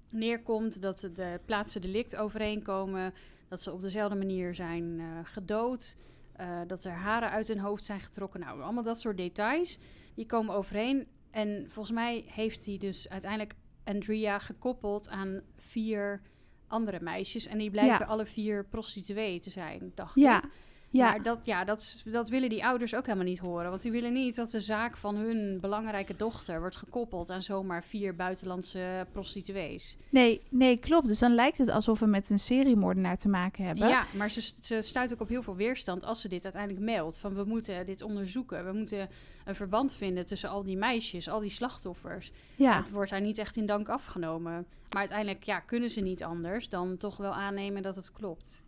[0.10, 0.82] neerkomt.
[0.82, 3.14] Dat de plaatsen delict overeenkomen.
[3.48, 5.96] Dat ze op dezelfde manier zijn gedood.
[6.42, 8.40] Eh, dat er haren uit hun hoofd zijn getrokken.
[8.40, 9.78] Nou, allemaal dat soort details.
[10.16, 11.08] Die komen overeen.
[11.32, 16.22] En volgens mij heeft hij dus uiteindelijk Andrea gekoppeld aan vier
[16.68, 17.46] andere meisjes.
[17.46, 18.06] En die blijken Ja.
[18.06, 20.44] alle vier prostituee te zijn, dacht Ja.
[20.44, 20.50] ik.
[20.92, 21.10] Ja.
[21.10, 23.70] Maar dat, ja, dat, dat willen die ouders ook helemaal niet horen.
[23.70, 27.84] Want die willen niet dat de zaak van hun belangrijke dochter wordt gekoppeld aan zomaar
[27.84, 29.98] vier buitenlandse prostituees.
[30.10, 31.08] Nee, nee, klopt.
[31.08, 33.88] Dus dan lijkt het alsof we met een seriemoordenaar te maken hebben.
[33.88, 37.18] Ja, maar ze, ze stuit ook op heel veel weerstand als ze dit uiteindelijk meldt.
[37.18, 38.66] Van we moeten dit onderzoeken.
[38.66, 39.10] We moeten
[39.46, 42.32] een verband vinden tussen al die meisjes, al die slachtoffers.
[42.56, 42.78] Ja.
[42.78, 44.66] Het wordt haar niet echt in dank afgenomen.
[44.90, 48.62] Maar uiteindelijk ja, kunnen ze niet anders dan toch wel aannemen dat het klopt.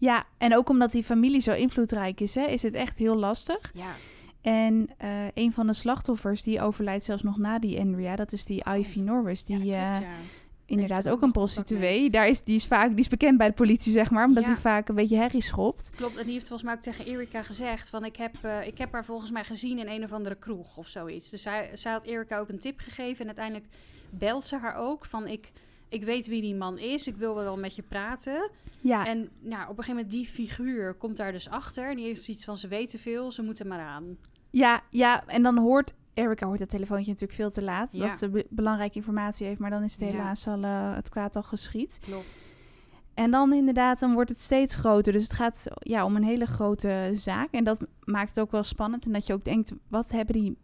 [0.00, 3.70] Ja, en ook omdat die familie zo invloedrijk is, hè, is het echt heel lastig.
[3.74, 3.92] Ja,
[4.40, 8.44] En eh, een van de slachtoffers, die overlijdt zelfs nog na die Andrea, dat is
[8.44, 10.16] die Ivy Norris, die ja, eh, klopt, ja.
[10.66, 12.10] inderdaad ook een prostituee.
[12.10, 14.50] Daar is, die, is vaak, die is bekend bij de politie, zeg maar, omdat Ja.
[14.50, 15.90] hij vaak een beetje herrie schopt.
[15.96, 18.78] Klopt, en die heeft volgens mij ook tegen Erika gezegd van ik heb, eh, ik
[18.78, 21.30] heb haar volgens mij gezien in een of andere kroeg of zoiets.
[21.30, 23.66] Dus zij, zij had Erika ook een tip gegeven en uiteindelijk
[24.10, 25.50] belt ze haar ook van ik,
[25.90, 28.50] ik weet wie die man is, ik wil wel met je praten.
[28.80, 31.94] Ja, En nou, op een gegeven moment die figuur komt daar dus achter.
[31.94, 34.16] Die heeft zoiets van ze weten veel, ze moeten maar aan.
[34.50, 37.92] ja, ja, en dan hoort Erica hoort het telefoontje natuurlijk veel te laat.
[37.92, 38.06] Ja.
[38.08, 40.06] Dat ze be- belangrijke informatie heeft, maar dan is het Ja.
[40.06, 41.98] helaas al eh, het kwaad al geschied.
[42.04, 42.54] Klopt.
[43.14, 45.12] En dan inderdaad, dan wordt het steeds groter.
[45.12, 47.48] Dus het gaat ja, om een hele grote zaak.
[47.52, 49.04] En dat maakt het ook wel spannend.
[49.04, 50.56] En dat je ook denkt, wat hebben die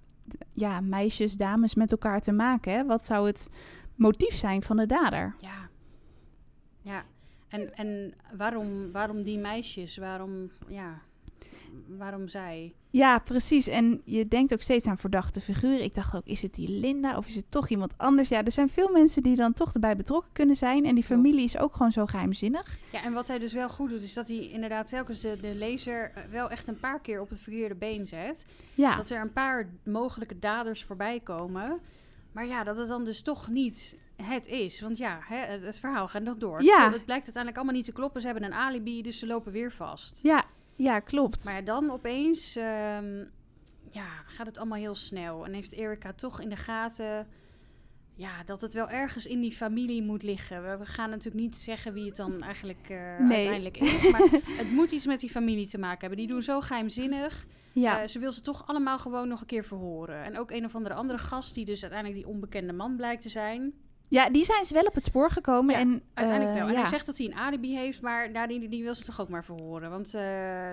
[0.52, 2.72] ja, meisjes, dames met elkaar te maken?
[2.72, 2.84] Hè?
[2.84, 3.48] Wat zou het
[3.96, 5.34] motief zijn van de dader?
[5.40, 5.68] Ja.
[6.82, 7.04] Ja.
[7.48, 9.96] En, en waarom, waarom die meisjes?
[9.96, 11.02] Waarom, ja,
[11.86, 12.74] waarom zij?
[12.90, 13.66] Ja, precies.
[13.68, 15.82] En je denkt ook steeds aan verdachte figuren.
[15.82, 18.28] Ik dacht ook, is het die Linda of is het toch iemand anders?
[18.28, 20.84] Ja, er zijn veel mensen die dan toch erbij betrokken kunnen zijn.
[20.84, 22.78] En die familie is ook gewoon zo geheimzinnig.
[22.92, 25.54] Ja, en wat hij dus wel goed doet, is dat hij inderdaad telkens de, de
[25.54, 28.46] lezer eh, wel echt een paar keer op het verkeerde been zet.
[28.74, 31.80] Ja, Dat er een paar mogelijke daders voorbij komen.
[32.36, 34.80] Maar ja, dat het dan dus toch niet het is.
[34.80, 36.62] Want ja, hè, het, verhaal gaat nog door.
[36.62, 36.90] Ja.
[36.92, 38.20] Het blijkt uiteindelijk allemaal niet te kloppen.
[38.20, 40.18] Ze hebben een alibi, dus ze lopen weer vast.
[40.22, 40.44] ja,
[40.74, 41.44] ja, klopt.
[41.44, 43.24] Maar dan opeens ehm,
[43.90, 45.44] ja, gaat het allemaal heel snel.
[45.44, 47.26] En heeft Erika toch in de gaten
[48.18, 50.62] ja, dat het wel ergens in die familie moet liggen.
[50.70, 53.36] We, we gaan natuurlijk niet zeggen wie het dan eigenlijk eh, Nee.
[53.36, 54.10] uiteindelijk is.
[54.10, 54.28] Maar
[54.62, 56.18] het moet iets met die familie te maken hebben.
[56.18, 57.46] Die doen zo geheimzinnig.
[57.72, 60.24] ja, Eh, ze wil ze toch allemaal gewoon nog een keer verhoren.
[60.24, 63.28] En ook een of andere andere gast die dus uiteindelijk die onbekende man blijkt te
[63.28, 63.72] zijn.
[64.08, 65.74] Ja, die zijn ze wel op het spoor gekomen.
[65.74, 66.68] Ja, en, Uiteindelijk eh, wel.
[66.68, 66.80] En ja.
[66.80, 69.28] hij zegt dat hij een alibi heeft, maar nou, die, die wil ze toch ook
[69.28, 69.90] maar verhoren.
[69.90, 70.20] Want eh,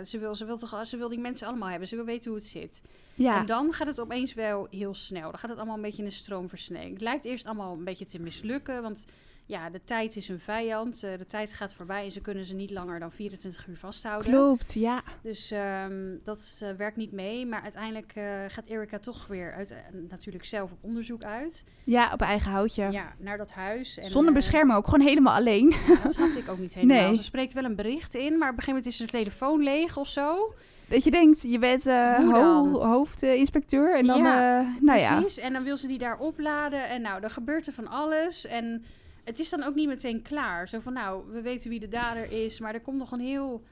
[0.04, 1.88] ze, wil, ze, wil toch, ze wil die mensen allemaal hebben.
[1.88, 2.82] Ze wil weten hoe het zit.
[3.16, 3.40] ja.
[3.40, 5.30] En dan gaat het opeens wel heel snel.
[5.30, 6.92] Dan gaat het allemaal een beetje in een stroomversnelling.
[6.92, 9.06] Het lijkt eerst allemaal een beetje te mislukken, want
[9.46, 11.04] ja, de tijd is een vijand.
[11.04, 14.32] Eh, de tijd gaat voorbij en ze kunnen ze niet langer dan 24 uur vasthouden.
[14.32, 15.04] Klopt, ja.
[15.22, 17.46] Dus ehm, dat eh, werkt niet mee.
[17.46, 19.74] Maar uiteindelijk eh, gaat Erika toch weer uit,
[20.10, 21.64] natuurlijk zelf op onderzoek uit.
[21.84, 22.92] Ja, op eigen houtje.
[22.92, 23.98] Ja, naar dat huis.
[23.98, 25.74] En, Zonder bescherming ook, gewoon helemaal alleen.
[25.88, 27.08] ja, dat snapte ik ook niet helemaal.
[27.08, 27.16] Nee.
[27.16, 29.98] Ze spreekt wel een bericht in, maar op een gegeven moment is haar telefoon leeg
[29.98, 30.54] of zo.
[30.88, 35.16] Dat je denkt, je bent ho- hoofdinspecteur en dan, Ja, nou ja.
[35.20, 35.38] Precies.
[35.38, 36.90] En dan wil ze die daar opladen.
[36.90, 38.46] En nou, dan gebeurt er van alles.
[38.46, 38.84] En
[39.24, 40.68] het is dan ook niet meteen klaar.
[40.68, 42.60] Zo van, nou, we weten wie de dader is.
[42.60, 43.64] Maar er komt nog een heel,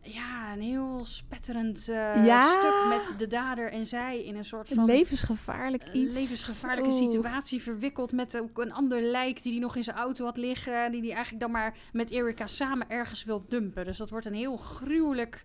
[0.00, 2.50] ja, een heel spetterend eh, Ja.
[2.50, 4.84] stuk met de dader en zij in een soort Een van...
[4.84, 6.14] levensgevaarlijk eh, iets.
[6.14, 6.98] levensgevaarlijke Oeh.
[7.10, 10.90] situatie verwikkeld met ook een ander lijk die hij nog in zijn auto had liggen.
[10.92, 13.84] Die hij eigenlijk dan maar met Erika samen ergens wil dumpen.
[13.84, 15.42] Dus dat wordt een heel gruwelijk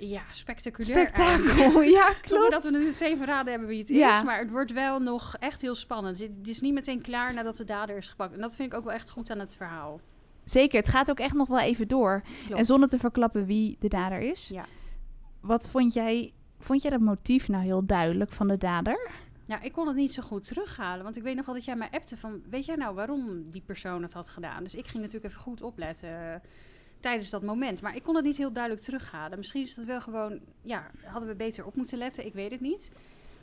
[0.00, 2.50] ja, spectaculair Spektakel, ja, Zonder klopt.
[2.50, 4.18] dat we nu het zeven raden hebben wie het Ja.
[4.18, 4.24] is.
[4.24, 6.18] Maar het wordt wel nog echt heel spannend.
[6.18, 8.34] Het is niet meteen klaar nadat de dader is gepakt.
[8.34, 10.00] En dat vind ik ook wel echt goed aan het verhaal.
[10.44, 12.22] Zeker, het gaat ook echt nog wel even door.
[12.44, 12.58] Klopt.
[12.58, 14.48] En zonder te verklappen wie de dader is.
[14.48, 14.64] Ja.
[15.40, 19.10] Wat vond jij, vond jij dat motief nou heel duidelijk van de dader?
[19.44, 21.04] Ja, ik kon het niet zo goed terughalen.
[21.04, 22.42] Want ik weet nog wel dat jij mij appte van...
[22.50, 24.62] Weet jij nou waarom die persoon het had gedaan?
[24.62, 26.42] Dus ik ging natuurlijk even goed opletten
[27.00, 27.82] tijdens dat moment.
[27.82, 29.38] Maar ik kon het niet heel duidelijk terughalen.
[29.38, 30.38] Misschien is dat wel gewoon...
[30.62, 32.26] Ja, hadden we beter op moeten letten?
[32.26, 32.90] Ik weet het niet.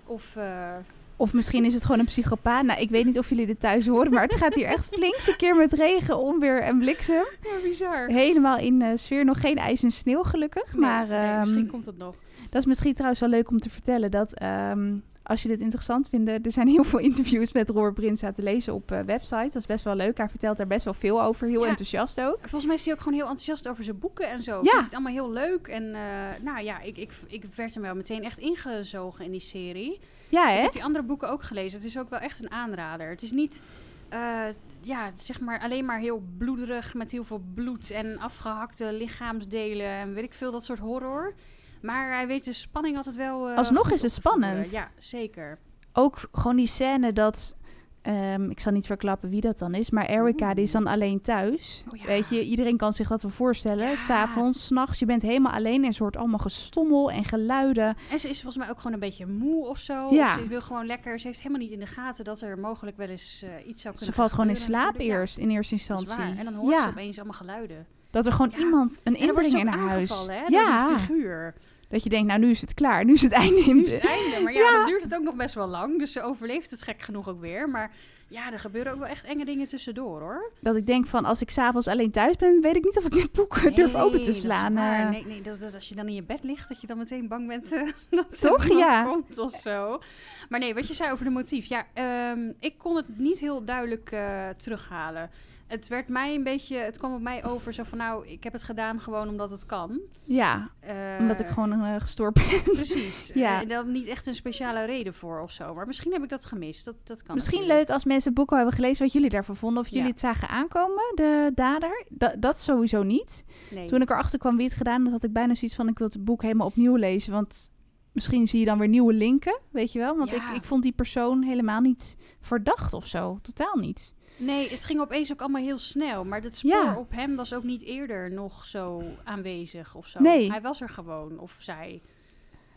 [0.05, 0.35] Of...
[0.35, 0.75] eh,
[1.15, 2.63] Of misschien is het gewoon een psychopaat.
[2.63, 5.15] Nou, ik weet niet of jullie dit thuis horen, maar het gaat hier echt flink
[5.27, 7.25] een keer met regen, onweer en bliksem.
[7.43, 8.07] ja, bizar.
[8.07, 9.25] Helemaal in eh, sfeer.
[9.25, 10.71] Nog geen ijs en sneeuw, gelukkig.
[10.71, 12.15] Nee, maar nee, ehm, misschien komt het nog.
[12.49, 14.11] dat is misschien trouwens wel leuk om te vertellen.
[14.11, 14.95] Dat ehm,
[15.27, 18.73] als je dit interessant vindt, er zijn heel veel interviews met Robert Brinsa te lezen
[18.73, 19.53] op eh websites.
[19.53, 20.17] Dat is best wel leuk.
[20.17, 21.47] Hij vertelt daar best wel veel over.
[21.47, 21.67] Heel Ja.
[21.69, 22.37] enthousiast ook.
[22.41, 24.51] Volgens mij is hij ook gewoon heel enthousiast over zijn boeken en zo.
[24.53, 24.59] Ja.
[24.61, 25.67] Ik vind het allemaal heel leuk.
[25.67, 29.39] En eh, nou ja, ik, ik, ik werd hem wel meteen echt ingezogen in die
[29.39, 29.99] serie.
[30.29, 30.61] Ja, Ik hè?
[30.61, 31.77] heb die andere boeken ook gelezen.
[31.77, 33.09] Het is ook wel echt een aanrader.
[33.09, 33.61] Het is niet,
[34.09, 34.39] eh,
[34.81, 40.13] ja, zeg maar alleen maar heel bloederig met heel veel bloed en afgehakte lichaamsdelen en
[40.13, 41.33] weet ik veel, dat soort horror.
[41.81, 43.49] Maar hij weet de spanning altijd wel.
[43.49, 44.71] eh, Alsnog is het spannend.
[44.71, 45.59] Ja, zeker.
[45.93, 47.57] Ook gewoon die scène dat...
[48.01, 51.21] ehm, ik zal niet verklappen wie dat dan is, maar Erica die is dan alleen
[51.21, 51.83] thuis.
[51.91, 52.05] Oh ja.
[52.05, 53.87] Weet je, iedereen kan zich dat wel voorstellen.
[53.89, 53.95] Ja.
[53.95, 57.95] S'avonds, s'nachts, je bent helemaal alleen en soort allemaal gestommel en geluiden.
[58.11, 60.13] En ze is volgens mij ook gewoon een beetje moe of zo.
[60.13, 60.27] Ja.
[60.35, 61.19] Of ze wil gewoon lekker.
[61.19, 63.93] Ze heeft helemaal niet in de gaten dat er mogelijk wel eens eh, iets zou
[63.95, 65.19] kunnen Ze valt gewoon in slaap natuurlijk.
[65.19, 66.23] Eerst, in eerste instantie.
[66.37, 67.85] En dan hoort ze opeens allemaal geluiden.
[68.17, 68.57] Dat er gewoon Ja.
[68.57, 70.25] iemand, een indringer in haar huis.
[70.27, 70.43] hè?
[70.47, 71.53] Ja, figuur.
[71.89, 73.93] dat je denkt, nou nu is het klaar, nu is het einde in Nu is
[73.93, 74.41] het einde.
[74.43, 74.71] Maar ja, Ja.
[74.71, 75.99] dan duurt het ook nog best wel lang.
[75.99, 77.69] Dus ze overleeft het gek genoeg ook weer.
[77.69, 77.91] Maar
[78.29, 80.51] ja, er gebeuren ook wel echt enge dingen tussendoor, hoor.
[80.59, 83.11] Dat ik denk van, als ik s'avonds alleen thuis ben, weet ik niet of ik
[83.13, 84.77] dit boek durf open te slaan.
[84.77, 85.09] eh.
[85.09, 87.27] Nee, nee dat, dat als je dan in je bed ligt, dat je dan meteen
[87.27, 88.69] bang bent eh, dat Toch?
[88.69, 89.03] er Ja.
[89.03, 90.01] komt of zo.
[90.49, 91.65] Maar nee, wat je zei over de motief.
[91.65, 95.29] Ja, ehm, ik kon het niet heel duidelijk eh, terughalen.
[95.67, 98.53] Het werd mij een beetje, het kwam op mij over zo van nou, ik heb
[98.53, 99.99] het gedaan gewoon omdat het kan.
[100.25, 102.61] Ja, Eh, omdat ik gewoon uh, gestoord ben.
[102.63, 103.27] Precies.
[103.33, 103.41] Ja.
[103.51, 103.61] ja.
[103.61, 105.73] En daar niet echt een speciale reden voor of zo.
[105.73, 106.85] Maar misschien heb ik dat gemist.
[106.85, 107.87] Dat, dat kan Misschien natuurlijk.
[107.87, 109.83] leuk als mensen het boek al hebben gelezen wat jullie daarvan vonden.
[109.83, 110.09] Of jullie Ja.
[110.09, 112.05] het zagen aankomen, de dader.
[112.09, 113.45] Da- dat sowieso niet.
[113.71, 113.87] Nee.
[113.87, 115.87] Toen ik erachter kwam wie het gedaan had, had ik bijna zoiets van...
[115.87, 117.31] ik wil het boek helemaal opnieuw lezen.
[117.33, 117.71] Want
[118.11, 120.17] misschien zie je dan weer nieuwe linken, weet je wel.
[120.17, 120.49] Want Ja.
[120.49, 123.39] ik, ik vond die persoon helemaal niet verdacht of zo.
[123.41, 124.13] Totaal niet.
[124.37, 126.25] Nee, het ging opeens ook allemaal heel snel.
[126.25, 126.97] Maar het spoor Ja.
[126.97, 130.19] op hem was ook niet eerder nog zo aanwezig of zo.
[130.21, 130.51] Nee.
[130.51, 132.01] Hij was er gewoon, of zij.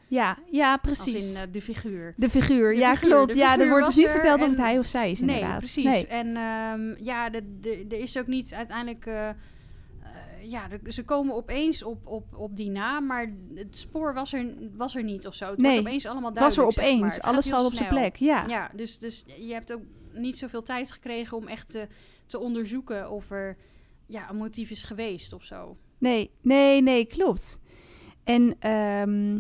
[0.08, 1.34] Ja, ja Als precies.
[1.34, 2.14] in eh, de figuur.
[2.16, 3.14] de figuur, de ja figuur.
[3.14, 3.34] klopt.
[3.34, 5.34] Ja, er wordt dus was niet er verteld of het hij of zij is Nee,
[5.34, 5.58] inderdaad.
[5.58, 5.84] precies.
[5.84, 6.06] Nee.
[6.06, 9.06] En ehm, ja, er is ook niet uiteindelijk...
[9.06, 9.34] eh, eh,
[10.42, 14.46] ja, de- ze komen opeens op, op, op die naam, maar het spoor was er,
[14.76, 15.50] was er niet of zo.
[15.50, 17.10] Het Nee, wordt opeens allemaal Het was er duidelijk, zeg maar.
[17.10, 17.20] opeens.
[17.34, 18.16] Alles valt op zijn plek.
[18.16, 18.44] Ja.
[18.48, 21.86] Ja, dus, dus je hebt ook niet zoveel tijd gekregen om echt te,
[22.26, 23.56] te onderzoeken of er
[24.06, 25.76] ja, een motief is geweest of zo.
[25.98, 27.60] Nee, nee, nee, klopt.
[28.24, 29.38] En ehm,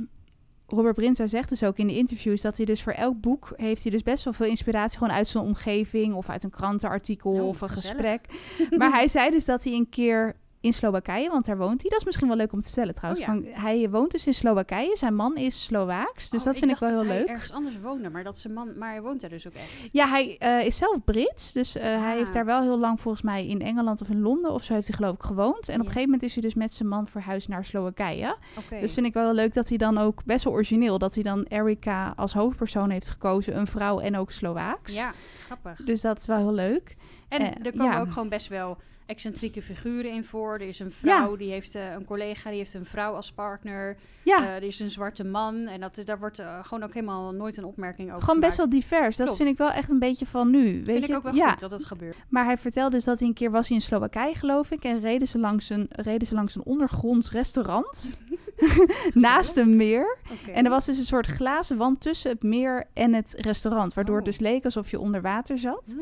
[0.66, 3.82] Robert Brinza zegt dus ook in de interviews dat hij dus voor elk boek heeft
[3.82, 7.46] hij dus best wel veel inspiratie gewoon uit zijn omgeving of uit een krantenartikel Oh,
[7.48, 7.96] of een gezellig.
[7.96, 8.78] gesprek.
[8.78, 11.90] maar hij zei dus dat hij een keer in Slowakije, want daar woont hij.
[11.90, 13.26] Dat is misschien wel leuk om te vertellen trouwens.
[13.28, 13.60] Oh ja.
[13.60, 14.96] Hij woont dus in Slowakije.
[14.96, 17.26] Zijn man is Slovaaks, dus Oh, dat vind ik wel heel leuk.
[17.26, 19.80] ergens anders woonde, maar dat zijn man, maar hij woont daar dus ook echt.
[19.92, 21.52] Ja, hij eh, is zelf Brits.
[21.52, 22.12] Dus eh, hij Ah.
[22.12, 24.86] heeft daar wel heel lang volgens mij in Engeland of in Londen of zo heeft
[24.86, 25.68] hij geloof ik gewoond.
[25.68, 28.36] En op een gegeven moment is hij dus met zijn man verhuisd naar Slowakije.
[28.58, 28.80] Oké.
[28.80, 31.22] Dus vind ik wel heel leuk dat hij dan ook best wel origineel, dat hij
[31.22, 34.94] dan Erica als hoofdpersoon heeft gekozen, een vrouw en ook Slovaaks.
[34.94, 35.12] Ja,
[35.44, 35.84] grappig.
[35.84, 36.96] Dus dat is wel heel leuk.
[37.28, 38.00] En Eh, er komen ja.
[38.00, 38.78] ook gewoon best wel
[39.10, 40.54] excentrieke figuren in voor.
[40.54, 43.96] Er is een vrouw, die heeft eh, een collega, die heeft een vrouw als partner.
[44.22, 45.66] Ja, Eh, er is een zwarte man.
[45.66, 48.68] En dat, daar wordt eh, gewoon ook helemaal nooit een opmerking over gewoon best wel
[48.68, 49.16] divers.
[49.16, 49.42] Dat Klopt.
[49.42, 50.58] vind ik wel echt een beetje van nu.
[50.72, 51.10] Weet Vind je?
[51.10, 52.16] ik ook wel ja, goed dat het gebeurt.
[52.28, 55.28] maar hij vertelde dus dat hij een keer was in Slowakije, geloof ik, en reden
[55.28, 58.10] ze langs een, reden ze langs een ondergronds restaurant
[59.12, 60.16] naast een meer.
[60.52, 64.16] En er was dus een soort glazen wand tussen het meer en het restaurant, waardoor
[64.16, 64.30] het Oh.
[64.32, 65.96] dus leek alsof je onder water zat.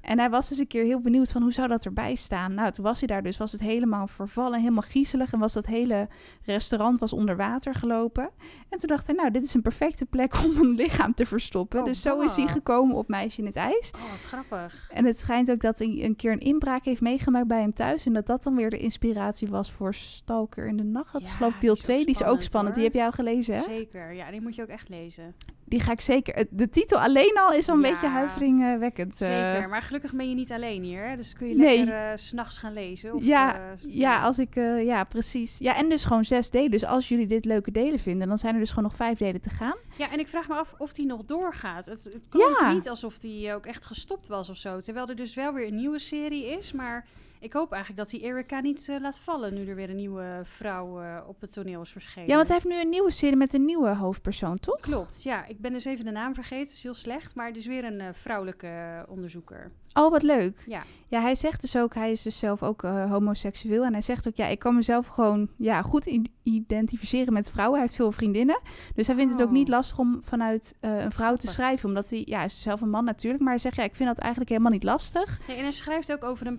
[0.00, 2.49] En hij was dus een keer heel benieuwd van hoe zou dat erbij staan.
[2.54, 5.32] Nou, toen was hij daar dus, was het helemaal vervallen, helemaal griezelig.
[5.32, 6.08] En was dat hele
[6.42, 8.30] restaurant was onder water gelopen.
[8.68, 11.80] En toen dacht hij, nou, dit is een perfecte plek om een lichaam te verstoppen.
[11.80, 13.90] Oh, dus zo is hij gekomen op Meisje in het IJs.
[13.94, 14.90] Oh, wat grappig.
[14.92, 18.06] En het schijnt ook dat hij een keer een inbraak heeft meegemaakt bij hem thuis.
[18.06, 21.12] En dat dat dan weer de inspiratie was voor Stalker in de Nacht.
[21.12, 22.74] Dat is geloof ik deel die is ook 2, die is ook spannend.
[22.74, 23.60] Die heb jij al gelezen, hè?
[23.60, 24.12] Zeker.
[24.12, 25.34] Ja, die moet je ook echt lezen.
[25.70, 26.46] Die ga ik zeker...
[26.50, 29.20] De titel alleen al is al een Ja, beetje huiveringwekkend.
[29.20, 29.26] eh.
[29.52, 31.08] Zeker, maar gelukkig ben je niet alleen hier.
[31.08, 31.16] Hè?
[31.16, 33.14] Dus kun je lekker eh, s s'nachts gaan lezen.
[33.14, 34.54] Of, Ja, eh, Ja, als ik...
[34.84, 35.58] ja, precies.
[35.58, 36.70] Ja, en dus gewoon zes delen.
[36.70, 39.40] Dus als jullie dit leuke delen vinden, dan zijn er dus gewoon nog vijf delen
[39.40, 39.76] te gaan.
[39.98, 41.86] ja, en ik vraag me af of die nog doorgaat.
[41.86, 42.72] Het, het klonk Ja.
[42.72, 44.78] niet alsof die ook echt gestopt was of zo.
[44.80, 46.72] Terwijl er dus wel weer een nieuwe serie is.
[46.72, 47.06] Maar
[47.40, 49.54] ik hoop eigenlijk dat die Erika niet eh, laat vallen...
[49.54, 52.28] nu er weer een nieuwe vrouw eh, op het toneel is verschenen.
[52.28, 54.80] Ja, want hij heeft nu een nieuwe serie met een nieuwe hoofdpersoon, toch?
[54.80, 55.46] Klopt, ja.
[55.46, 56.72] Ik ben dus even de naam vergeten.
[56.72, 57.34] Is heel slecht.
[57.34, 59.72] Maar het is weer een eh, vrouwelijke onderzoeker.
[59.92, 60.64] Oh, wat leuk.
[60.66, 60.82] Ja.
[61.08, 63.84] Ja, hij zegt dus ook, hij is dus zelf ook homoseksueel.
[63.84, 66.06] En hij zegt ook, ja, ik kan mezelf gewoon ja, goed
[66.42, 67.74] identificeren met vrouwen.
[67.78, 68.60] Hij heeft veel vriendinnen.
[68.94, 69.52] Dus hij vindt het ook Oh.
[69.52, 71.88] niet lastig om vanuit een vrouw te schrijven.
[71.88, 73.42] Omdat hij, ja, hij is zelf een man natuurlijk.
[73.42, 75.40] Maar hij zegt, ja, ik vind dat eigenlijk helemaal niet lastig.
[75.46, 76.56] Nee, en hij schrijft ook over een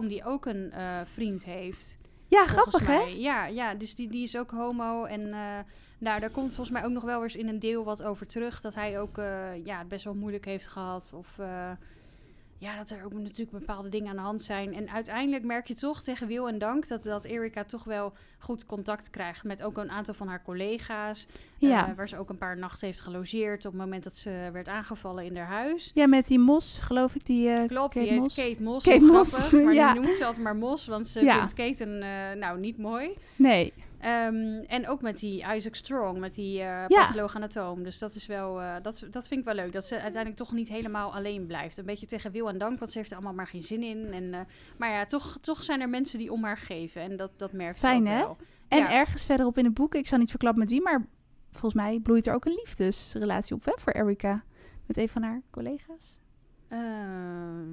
[0.00, 1.98] die ook een eh, vriend heeft.
[2.28, 3.00] Ja, grappig hè?
[3.00, 5.04] Ja, ja, dus die, die is ook homo.
[5.04, 5.58] En eh,
[5.98, 8.60] nou, daar komt volgens mij ook nog wel eens in een deel wat over terug.
[8.60, 11.12] Dat hij ook eh, ja, het best wel moeilijk heeft gehad.
[11.14, 11.38] Of
[12.58, 14.74] ja, dat er ook natuurlijk bepaalde dingen aan de hand zijn.
[14.74, 18.66] En uiteindelijk merk je toch tegen wil en dank dat, dat Erika toch wel goed
[18.66, 21.26] contact krijgt met ook een aantal van haar collega's.
[21.60, 21.94] eh, Ja.
[21.96, 25.24] waar ze ook een paar nachten heeft gelogeerd op het moment dat ze werd aangevallen
[25.24, 25.90] in haar huis.
[25.94, 28.34] Ja, met die Mos, geloof ik, die eh Klopt, Kate die heet Moss.
[28.36, 28.84] Kate Moss.
[28.86, 29.92] Kate grappig, maar ja.
[29.92, 31.36] die noemt ze altijd maar Mos, want ze Ja.
[31.38, 33.10] vindt Kate een, eh, nou, niet mooi.
[33.36, 33.72] Nee.
[33.98, 36.86] Ehm, en ook met die Isaac Strong, met die eh Ja.
[36.86, 37.82] patholoog-anatoom.
[37.82, 39.72] Dus dat is wel, eh, dat, dat vind ik wel leuk.
[39.72, 41.78] Dat ze uiteindelijk toch niet helemaal alleen blijft.
[41.78, 44.12] Een beetje tegen wil en dank, want ze heeft er allemaal maar geen zin in.
[44.12, 44.40] En, eh,
[44.76, 47.02] maar ja, toch, toch zijn er mensen die om haar geven.
[47.02, 48.18] En dat, dat merkt ze Fijn, ook hè?
[48.18, 48.36] wel.
[48.68, 48.92] En Ja.
[48.92, 51.06] ergens verderop in het boek, ik zal niet verklappen met wie, maar
[51.50, 54.42] volgens mij bloeit er ook een liefdesrelatie op hè, voor Erika.
[54.86, 56.18] Met een van haar collega's.
[56.68, 57.72] Ehm,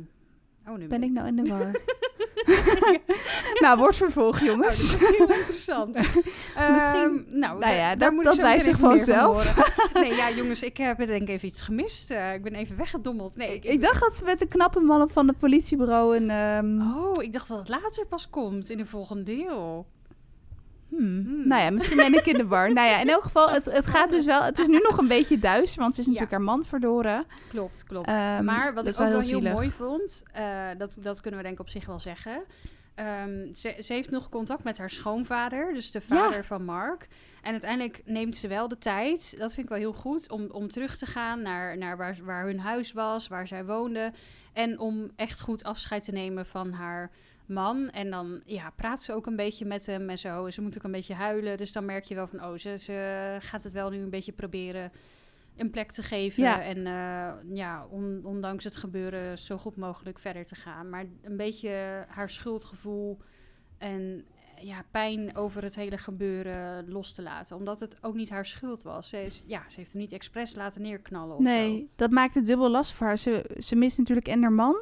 [0.68, 1.72] oh, nu Ben ik nou in de war?
[3.64, 4.92] nou, wordt vervolgd, Oh, jongens.
[4.92, 5.94] dat is heel interessant.
[5.96, 9.56] Misschien- Ehm, nou, nou ja, daar- moet dat wijst zich van vanzelf.
[9.94, 12.12] Nee, ja, jongens, ik heb denk ik even iets gemist.
[12.12, 13.36] Eh, ik ben even weggedommeld.
[13.36, 16.30] Nee, ik, Ik dacht dat ze met een knappe man op van het politiebureau een...
[16.30, 19.86] ehm, Oh, ik dacht dat het later pas komt in de volgende deel.
[20.98, 21.48] Hmm, Hmm.
[21.48, 22.74] Nou ja, misschien ben ik in de war.
[22.74, 24.44] nou ja, in elk geval, het, het gaat dus wel...
[24.44, 27.26] Het is nu nog een beetje duister, want ze is natuurlijk haar man verloren.
[27.50, 28.08] Klopt, klopt.
[28.08, 31.40] Ehm, maar wat ik is ook wel wel heel mooi vond, eh, dat, dat kunnen
[31.40, 32.44] we denk ik op zich wel zeggen.
[32.96, 36.16] Ehm, ze, ze heeft nog contact met haar schoonvader, dus de Ja.
[36.16, 37.08] vader van Mark.
[37.42, 40.68] En uiteindelijk neemt ze wel de tijd, dat vind ik wel heel goed, om, om
[40.72, 44.12] terug te gaan naar, naar waar, waar hun huis was, waar zij woonde.
[44.54, 47.12] En om echt goed afscheid te nemen van haar
[47.46, 47.90] man.
[47.90, 50.50] En dan ja, praat ze ook een beetje met hem en zo.
[50.50, 51.58] Ze moet ook een beetje huilen.
[51.58, 54.32] Dus dan merk je wel van, oh, ze, ze gaat het wel nu een beetje
[54.32, 54.92] proberen
[55.58, 56.44] een plek te geven.
[56.44, 56.62] Ja.
[56.64, 60.90] En eh, ja, on- ondanks het gebeuren zo goed mogelijk verder te gaan.
[60.90, 63.20] Maar een beetje haar schuldgevoel
[63.78, 64.26] en
[64.62, 67.56] ja, pijn over het hele gebeuren los te laten.
[67.56, 69.10] Omdat het ook niet haar schuld was.
[69.10, 71.86] Ze, is, ja, ze heeft hem niet expres laten neerknallen of Nee, zo.
[71.96, 73.18] dat maakt het dubbel last voor haar.
[73.18, 74.76] Ze, ze mist natuurlijk en haar man.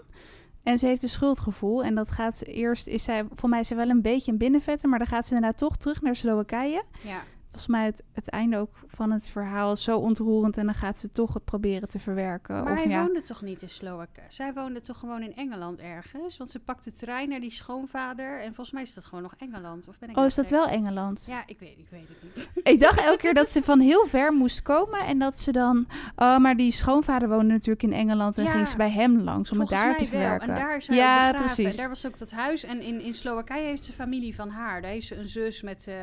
[0.63, 1.84] En ze heeft een schuldgevoel.
[1.84, 4.89] En dat gaat ze eerst, is zij, voor mij ze wel een beetje een binnenvetter.
[4.89, 6.84] Maar dan gaat ze daarna toch terug naar Slowakije.
[7.02, 7.21] Ja,
[7.52, 10.58] Volgens mij het, het einde ook van het verhaal zo ontroerend.
[10.58, 12.64] En dan gaat ze toch het proberen te verwerken.
[12.64, 13.04] maar of hij ja.
[13.04, 14.26] woonde toch niet in Slowakije?
[14.30, 16.38] Zij woonde toch gewoon in Engeland ergens?
[16.38, 18.40] Want ze pakt de trein naar die schoonvader.
[18.40, 19.88] En volgens mij is dat gewoon nog Engeland.
[19.88, 20.56] Of ben ik Oh, nou is dat gek?
[20.56, 21.26] wel Engeland?
[21.30, 22.52] Ja, ik weet, ik weet het niet.
[22.74, 25.06] Ik dacht elke keer dat ze van heel ver moest komen.
[25.06, 25.86] En dat ze dan...
[26.16, 28.38] Oh, maar die schoonvader woonde natuurlijk in Engeland.
[28.38, 30.10] En Ja, ging ze bij hem langs om het daar mij te wel.
[30.10, 30.48] verwerken.
[30.50, 31.72] En daar is hij ja, precies.
[31.72, 32.64] En daar was ook dat huis.
[32.64, 34.82] En in, in Slowakije heeft ze familie van haar.
[34.82, 35.96] Daar heeft ze een zus met, eh,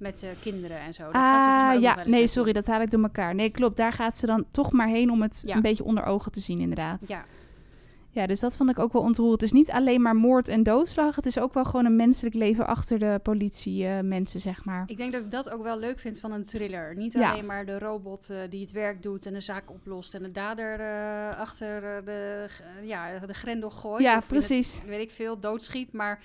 [0.00, 1.02] met kinderen en zo.
[1.12, 2.04] Gaat ze Ah, nog ja.
[2.04, 3.34] Nee, sorry, dat haal ik door elkaar.
[3.34, 3.76] Nee, klopt.
[3.76, 5.54] Daar gaat ze dan toch maar heen om het Ja.
[5.56, 7.08] een beetje onder ogen te zien, inderdaad.
[7.08, 7.24] Ja.
[8.12, 9.40] Ja, dus dat vond ik ook wel ontroerend.
[9.40, 11.16] Het is niet alleen maar moord en doodslag.
[11.16, 14.84] Het is ook wel gewoon een menselijk leven achter de politie eh, mensen, zeg maar.
[14.86, 16.96] ik denk dat ik dat ook wel leuk vind van een thriller.
[16.96, 17.30] Niet Ja.
[17.32, 20.14] alleen maar de robot eh, die het werk doet en de zaak oplost.
[20.14, 22.46] En de dader eh, achter de,
[22.82, 24.02] ja, de grendel gooit.
[24.02, 24.80] ja, het- precies.
[24.86, 25.92] weet ik veel, doodschiet.
[25.92, 26.18] Maar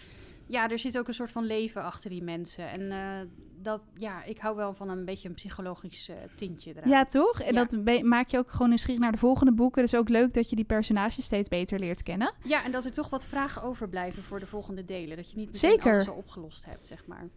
[0.48, 2.70] ja, er zit ook een soort van leven achter die mensen.
[2.70, 3.28] En eh,
[3.62, 6.90] dat, ja, ik hou wel van een beetje een psychologisch eh, tintje eraan.
[6.90, 7.40] Ja, toch?
[7.42, 7.66] En Ja.
[7.66, 9.82] dat maak je ook gewoon nieuwsgierig naar de volgende boeken.
[9.84, 12.34] Het is ook leuk dat je die personages steeds beter leert kennen.
[12.44, 15.18] Ja, en dat er toch wat vragen overblijven voor de volgende delen.
[15.18, 15.94] Dat je niet meteen Zeker.
[15.94, 17.28] alles al opgelost hebt, zeg maar.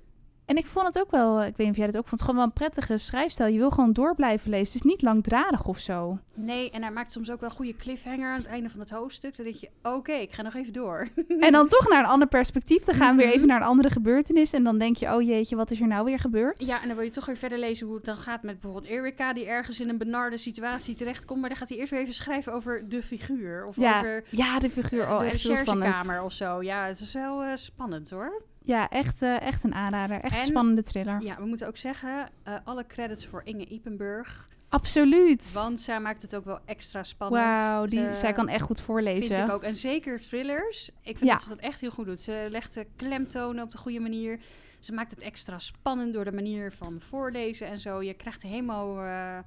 [0.45, 2.37] En ik vond het ook wel, ik weet niet of jij dat ook vond, gewoon
[2.37, 3.53] wel een prettige schrijfstijl.
[3.53, 4.67] Je wil gewoon door blijven lezen.
[4.67, 6.19] Het is niet langdradig of zo.
[6.41, 8.91] Nee, en hij maakt soms ook wel een goede cliffhanger aan het einde van het
[8.91, 9.37] hoofdstuk.
[9.37, 11.09] Dan denk je, oké, ik ga nog even door.
[11.41, 12.85] En dan toch naar een ander perspectief.
[12.85, 13.35] Dan gaan we weer Mhm.
[13.37, 14.53] even naar een andere gebeurtenis.
[14.53, 16.67] En dan denk je, oh jeetje, wat is er nou weer gebeurd?
[16.67, 18.93] Ja, en dan wil je toch weer verder lezen hoe het dan gaat met bijvoorbeeld
[18.93, 19.33] Erika...
[19.33, 21.41] die ergens in een benarde situatie terechtkomt.
[21.41, 23.67] Maar dan gaat hij eerst weer even schrijven over de figuur.
[23.67, 25.03] Of Ja, over ja, de figuur.
[25.03, 26.23] eh, Oh, de echt heel spannend.
[26.23, 26.63] of zo.
[26.63, 28.43] Ja, het is wel eh, spannend hoor.
[28.65, 30.21] Ja, echt, eh, echt een aanrader.
[30.21, 31.23] Echt een En- spannende thriller.
[31.23, 32.29] Ja, we moeten ook zeggen,
[32.65, 34.47] alle credits voor Inge Ipenburg.
[34.69, 35.53] Absoluut.
[35.53, 37.43] Want zij maakt het ook wel extra spannend.
[37.45, 39.35] Wauw, die, zij kan echt goed voorlezen.
[39.37, 39.63] Vind ik ook.
[39.63, 40.89] En zeker thrillers.
[41.03, 41.33] Ik vind Ja.
[41.33, 42.21] dat ze dat echt heel goed doet.
[42.21, 44.41] Ze legt de klemtonen op de goede manier.
[44.81, 48.03] Ze maakt het extra spannend door de manier van voorlezen en zo.
[48.03, 49.39] Je krijgt helemaal eh,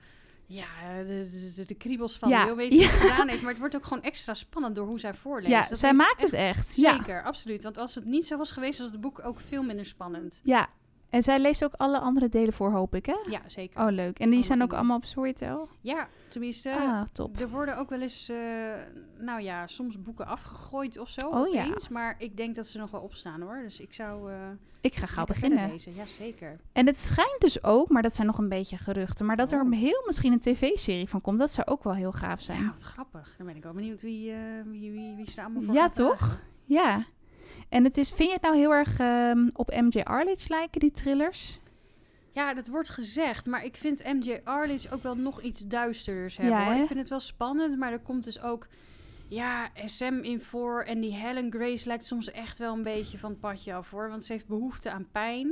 [0.45, 0.65] ja,
[1.07, 2.30] de, de, de, kriebels van.
[2.30, 2.45] Ja.
[2.45, 3.41] Je weet wat ze gedaan heeft.
[3.41, 5.51] Maar het wordt ook gewoon extra spannend door hoe zij voorleest.
[5.51, 6.76] Ja, Dat zij maakt het echt.
[6.76, 6.95] Ja.
[6.95, 7.63] Zeker, absoluut.
[7.63, 10.41] Want als het niet zo was geweest, was het boek ook veel minder spannend.
[10.43, 10.69] ja.
[11.12, 13.16] En zij leest ook alle andere delen voor, hoop ik, hè?
[13.30, 13.82] Ja, zeker.
[13.86, 14.20] Oh, leuk.
[14.20, 15.70] En die zijn ook allemaal op Storytel?
[15.82, 17.39] Ja, tenminste, Ah, top.
[17.39, 18.38] er worden ook wel eens, eh,
[19.18, 21.28] nou ja, soms boeken afgegooid of zo.
[21.28, 21.66] Oh, ja.
[21.66, 23.59] opeens, Maar ik denk dat ze nog wel opstaan hoor.
[23.64, 24.32] Dus ik zou.
[24.32, 24.38] eh
[24.82, 25.70] Ik ga gauw beginnen.
[25.70, 25.95] Lezen.
[25.95, 26.59] Ja, zeker.
[26.72, 29.62] En het schijnt dus ook, maar dat zijn nog een beetje geruchten, maar dat er
[29.62, 29.72] Oh.
[29.72, 31.39] heel misschien een tv-serie van komt.
[31.39, 32.62] Dat zou ook wel heel gaaf zijn.
[32.64, 33.34] Ja, wat grappig.
[33.38, 35.89] Dan ben ik wel benieuwd wie, eh, wie, wie, wie ze er allemaal voor Ja,
[35.89, 36.18] toch?
[36.18, 36.39] vragen.
[36.66, 37.05] Ja.
[37.72, 40.91] En het is, vind je het nou heel erg ehm, op MJ Arledge lijken, die
[40.91, 41.59] thrillers?
[42.32, 43.45] Ja, dat wordt gezegd.
[43.45, 46.55] Maar ik vind MJ Arledge ook wel nog iets duisterders hebben.
[46.55, 46.74] Ja, hoor.
[46.74, 46.82] hè?
[46.82, 48.67] Ik vind het wel spannend, maar er komt dus ook...
[49.28, 50.82] Ja, SM in voor.
[50.82, 54.09] En die Helen Grace lijkt soms echt wel een beetje van het padje af hoor.
[54.09, 55.51] Want ze heeft behoefte aan pijn.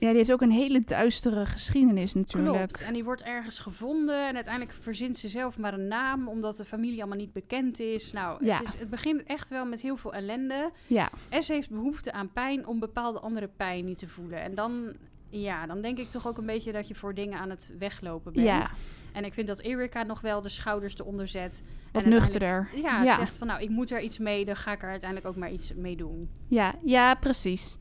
[0.00, 2.56] Ja, die heeft ook een hele duistere geschiedenis natuurlijk.
[2.56, 2.82] Klopt.
[2.82, 4.28] En die wordt ergens gevonden.
[4.28, 6.28] En uiteindelijk verzint ze zelf maar een naam.
[6.28, 8.12] Omdat de familie allemaal niet bekend is.
[8.12, 8.56] Nou, Ja.
[8.58, 10.70] het, is, het begint echt wel met heel veel ellende.
[10.86, 14.40] Ja, En ze heeft behoefte aan pijn om bepaalde andere pijn niet te voelen.
[14.42, 14.92] En dan,
[15.28, 18.32] ja, dan denk ik toch ook een beetje dat je voor dingen aan het weglopen
[18.32, 18.46] bent.
[18.46, 18.70] ja.
[19.12, 21.62] En ik vind dat Erika nog wel de schouders eronder zet.
[21.92, 22.68] wat en nuchterder.
[22.74, 23.16] Ja, Ja.
[23.16, 24.44] zegt van nou, ik moet er iets mee.
[24.44, 26.28] Dan ga ik er uiteindelijk ook maar iets mee doen.
[26.48, 27.78] Ja, ja, precies.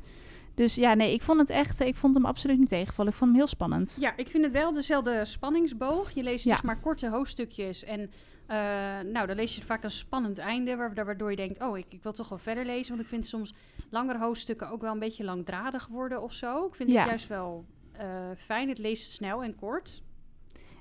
[0.59, 3.11] Dus ja, nee, ik vond het echt, ik vond hem absoluut niet tegenvallen.
[3.11, 3.97] Ik vond hem heel spannend.
[3.99, 6.11] Ja, ik vind het wel dezelfde spanningsboog.
[6.11, 6.51] Je leest Ja.
[6.51, 8.11] zeg maar korte hoofdstukjes en
[8.47, 8.57] eh,
[9.11, 12.03] nou, dan lees je vaak een spannend einde, waar- waardoor je denkt, oh, ik, ik
[12.03, 12.89] wil toch wel verder lezen.
[12.89, 13.53] Want ik vind soms
[13.89, 16.65] langere hoofdstukken ook wel een beetje langdradig worden of zo.
[16.65, 16.99] Ik vind Ja.
[16.99, 18.05] het juist wel eh,
[18.37, 18.69] fijn.
[18.69, 20.01] Het leest snel en kort.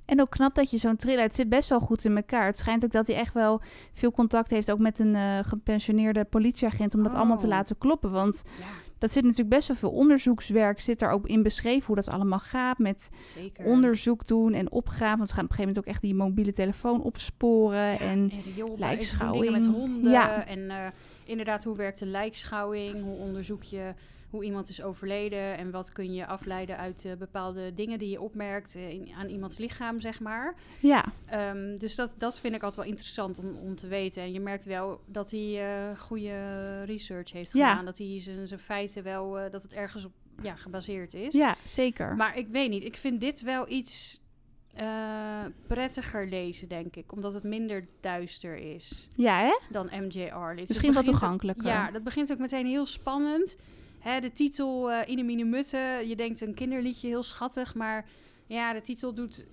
[0.04, 2.46] En ook knap dat je zo'n thriller, het zit best wel goed in elkaar.
[2.46, 3.60] Het schijnt ook dat hij echt wel
[3.92, 7.50] veel contact heeft, ook met een eh, gepensioneerde politieagent, om dat allemaal te Oh.
[7.50, 8.10] laten kloppen.
[8.10, 8.64] Want Ja,
[8.98, 12.38] dat zit natuurlijk best wel veel onderzoekswerk, zit er ook in beschreven hoe dat allemaal
[12.38, 13.64] gaat, met zeker.
[13.64, 15.16] onderzoek doen en opgraven.
[15.16, 17.78] Want ze gaan op een gegeven moment ook echt die mobiele telefoon opsporen.
[17.78, 19.52] Ja, en riool, lijkschouwing.
[19.52, 20.10] met honden.
[20.12, 20.46] Ja.
[20.46, 20.86] En eh,
[21.24, 23.02] inderdaad, hoe werkt de lijkschouwing?
[23.02, 23.94] Hoe onderzoek je
[24.30, 25.56] hoe iemand is overleden?
[25.56, 29.28] En wat kun je afleiden uit eh, bepaalde dingen die je opmerkt eh, in- aan
[29.28, 30.54] iemands lichaam, zeg maar.
[30.80, 34.22] ja, Ehm, dus dat, dat vind ik altijd wel interessant om, om te weten.
[34.22, 37.68] En je merkt wel dat hij eh, goede research heeft Ja.
[37.68, 37.84] gedaan.
[37.84, 40.12] Dat hij zijn, zijn feiten wel, dat het ergens op
[40.42, 41.32] ja, gebaseerd is.
[41.34, 42.16] ja, zeker.
[42.16, 44.20] Maar ik weet niet, ik vind dit wel iets
[45.66, 47.12] prettiger lezen, denk ik.
[47.12, 49.58] Omdat het minder duister is ja, hè?
[49.70, 50.60] dan MJ Arledge.
[50.60, 51.66] Het Misschien wat ook- toegankelijker.
[51.66, 53.56] Ja, dat begint ook meteen heel spannend.
[53.98, 57.74] Hè, de titel eh Ine Mine Mutte, je denkt een kinderliedje, heel schattig.
[57.74, 58.06] Maar
[58.46, 59.44] ja, de titel doet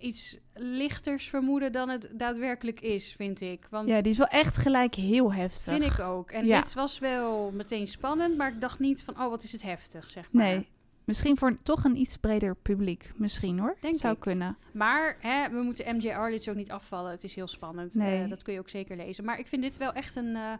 [0.00, 3.66] iets lichters vermoeden dan het daadwerkelijk is, vind ik.
[3.70, 5.72] Want Ja, die is wel echt gelijk heel heftig.
[5.78, 6.30] vind ik ook.
[6.30, 6.60] En Ja.
[6.60, 10.10] dit was wel meteen spannend, maar ik dacht niet van, oh, wat is het heftig,
[10.10, 10.44] zeg maar.
[10.44, 10.68] Nee,
[11.04, 13.12] misschien voor toch een iets breder publiek.
[13.16, 13.76] Misschien hoor.
[13.80, 14.20] Denk Zou ik.
[14.20, 14.56] kunnen.
[14.72, 17.10] Maar hè, we moeten MJ Arledge ook niet afvallen.
[17.10, 17.94] Het is heel spannend.
[17.94, 18.22] Nee.
[18.22, 19.24] Eh, dat kun je ook zeker lezen.
[19.24, 20.52] Maar ik vind dit wel echt een eh,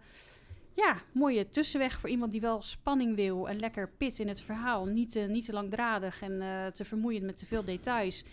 [0.75, 3.49] ja, mooie tussenweg voor iemand die wel spanning wil.
[3.49, 4.85] En lekker pit in het verhaal.
[4.87, 8.25] Niet, te niet te langdradig en eh, te vermoeiend met te veel details.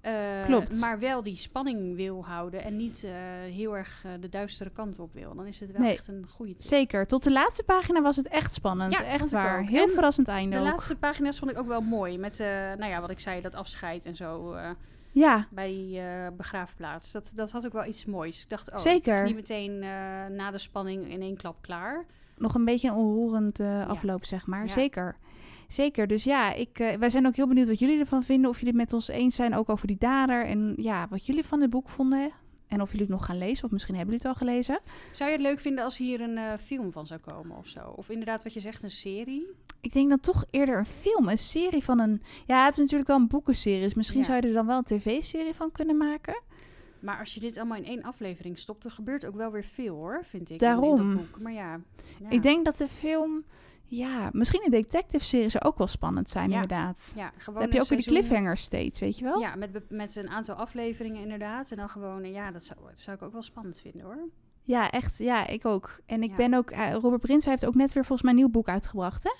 [0.00, 0.80] Eh, Klopt.
[0.80, 2.62] Maar wel die spanning wil houden.
[2.64, 3.10] En niet eh,
[3.52, 5.34] heel erg eh, de duistere kant op wil.
[5.34, 5.92] Dan is het wel Nee.
[5.92, 6.62] echt een goede tip.
[6.62, 7.06] Zeker.
[7.06, 8.92] Tot de laatste pagina was het echt spannend.
[8.92, 9.62] Ja, echt waar.
[9.64, 10.68] Heel En verrassend einde De ook.
[10.68, 12.18] laatste pagina's vond ik ook wel mooi.
[12.18, 14.54] Met, eh, nou ja, wat ik zei, dat afscheid en zo.
[15.12, 17.12] Ja, bij die eh, begraafplaats.
[17.12, 18.42] Dat, dat had ook wel iets moois.
[18.42, 19.14] Ik dacht, oh, het Zeker.
[19.14, 19.88] is niet meteen eh,
[20.26, 22.06] na de spanning in één klap klaar.
[22.36, 24.66] nog een beetje een onroerend eh, afloop, zeg maar.
[24.66, 24.72] Ja.
[24.72, 25.16] Zeker.
[25.68, 26.06] Zeker.
[26.06, 28.50] Dus ja, ik, wij zijn ook heel benieuwd wat jullie ervan vinden.
[28.50, 30.46] Of jullie het met ons eens zijn, ook over die dader.
[30.46, 32.30] En ja, wat jullie van het boek vonden.
[32.66, 33.64] En of jullie het nog gaan lezen.
[33.64, 34.80] Of misschien hebben jullie het al gelezen.
[35.12, 37.92] Zou je het leuk vinden als hier een film van zou komen of zo?
[37.96, 39.46] Of inderdaad wat je zegt, een serie?
[39.80, 41.28] Ik denk dan toch eerder een film.
[41.28, 42.22] Een serie van een...
[42.46, 43.80] Ja, het is natuurlijk wel een boekenserie.
[43.82, 44.24] Dus misschien Ja.
[44.26, 46.42] zou je er dan wel een tv-serie van kunnen maken.
[47.00, 49.94] Maar als je dit allemaal in één aflevering stopt, er gebeurt ook wel weer veel
[49.94, 50.58] hoor, vind ik.
[50.58, 51.14] Daarom.
[51.16, 51.38] boek.
[51.40, 51.80] Maar ja,
[52.20, 52.28] ja.
[52.30, 53.44] Ik denk dat de film...
[53.84, 56.54] Ja, misschien een detective-serie zou ook wel spannend zijn, Ja.
[56.54, 57.12] inderdaad.
[57.16, 59.40] ja, gewoon Dan heb je ook weer die cliffhangers steeds, weet je wel?
[59.40, 61.70] Ja, met, met een aantal afleveringen inderdaad.
[61.70, 64.28] En dan gewoon, ja, dat zou, dat zou ik ook wel spannend vinden hoor.
[64.62, 65.18] Ja, echt.
[65.18, 66.00] Ja, ik ook.
[66.06, 66.36] En ik Ja.
[66.36, 66.70] ben ook...
[66.70, 69.32] eh, Robert Prins heeft ook net weer volgens mij een nieuw boek uitgebracht, hè?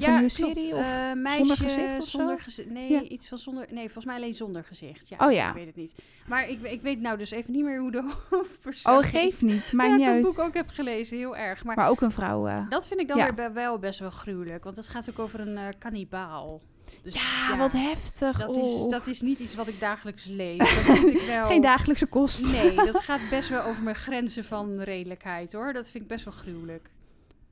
[0.00, 0.60] Of ja, een nieuwe klopt.
[0.60, 0.74] serie?
[0.74, 0.86] Of...
[0.86, 2.18] Eh, meisje zonder gezicht of zo?
[2.18, 3.02] zonder gezi- Nee, Ja.
[3.02, 3.66] iets van zonder...
[3.70, 5.08] Nee, volgens mij alleen zonder gezicht.
[5.08, 5.48] Ja, Oh ja.
[5.48, 5.94] Ik weet het niet.
[6.26, 9.72] Maar ik, ik weet nou dus even niet meer hoe de hoofdpersoon oh, geeft niet.
[9.72, 10.24] Maakt ja, niet ik uit.
[10.24, 11.64] dat boek ook heb gelezen, heel erg.
[11.64, 12.46] Maar, Maar ook een vrouw.
[12.46, 12.68] eh.
[12.68, 13.34] dat vind ik dan Ja.
[13.34, 14.64] weer wel best wel gruwelijk.
[14.64, 16.60] Want het gaat ook over een eh kannibaal.
[17.02, 18.38] Dus Ja, wat heftig.
[18.38, 18.88] Dat is, Oh.
[18.90, 20.58] dat is niet iets wat ik dagelijks lees.
[20.86, 21.46] Dat vind ik wel...
[21.46, 22.52] Geen dagelijkse kost.
[22.52, 25.72] Nee, dat gaat best wel over mijn grenzen van redelijkheid hoor.
[25.72, 26.90] Dat vind ik best wel gruwelijk.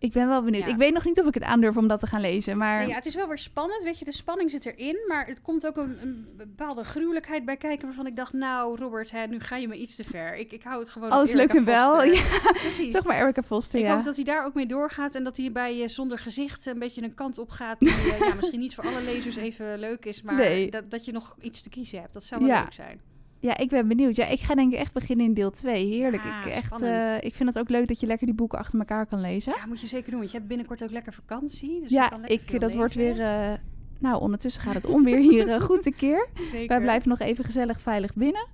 [0.00, 0.64] Ik ben wel benieuwd.
[0.64, 0.68] Ja.
[0.70, 2.56] Ik weet nog niet of ik het aandurf om dat te gaan lezen.
[2.56, 4.04] Maar Nee, ja, het is wel weer spannend, weet je.
[4.04, 8.06] De spanning zit erin, maar het komt ook een, een bepaalde gruwelijkheid bij kijken waarvan
[8.06, 10.36] ik dacht, nou Robert, hè, nu ga je me iets te ver.
[10.36, 12.02] Ik, ik hou het gewoon alles leuk en wel.
[12.04, 12.22] Ja,
[12.52, 12.92] Precies.
[12.94, 13.94] toch maar Erica Foster, Ik ja.
[13.94, 16.78] hoop dat hij daar ook mee doorgaat en dat hij bij eh, Zonder Gezicht een
[16.78, 20.04] beetje een kant op gaat die eh, ja, misschien niet voor alle lezers even leuk
[20.04, 20.70] is, maar Nee.
[20.70, 22.12] dat, dat je nog iets te kiezen hebt.
[22.12, 23.00] Dat zou wel leuk zijn.
[23.40, 24.16] Ja, ik ben benieuwd.
[24.16, 25.84] Ja, ik ga denk ik echt beginnen in deel 2.
[25.86, 26.24] Heerlijk.
[26.24, 28.78] Ja, ik, echt, eh, ik vind het ook leuk dat je lekker die boeken achter
[28.78, 29.52] elkaar kan lezen.
[29.56, 31.80] Ja, moet je zeker doen, want je hebt binnenkort ook lekker vakantie.
[31.80, 33.20] Dus Ja, kan lekker ik, dat wordt weer...
[33.20, 33.52] eh,
[33.98, 36.28] nou, ondertussen gaat het onweer hier eh, goed een keer.
[36.52, 36.68] Zeker.
[36.68, 38.46] Wij blijven nog even gezellig veilig binnen.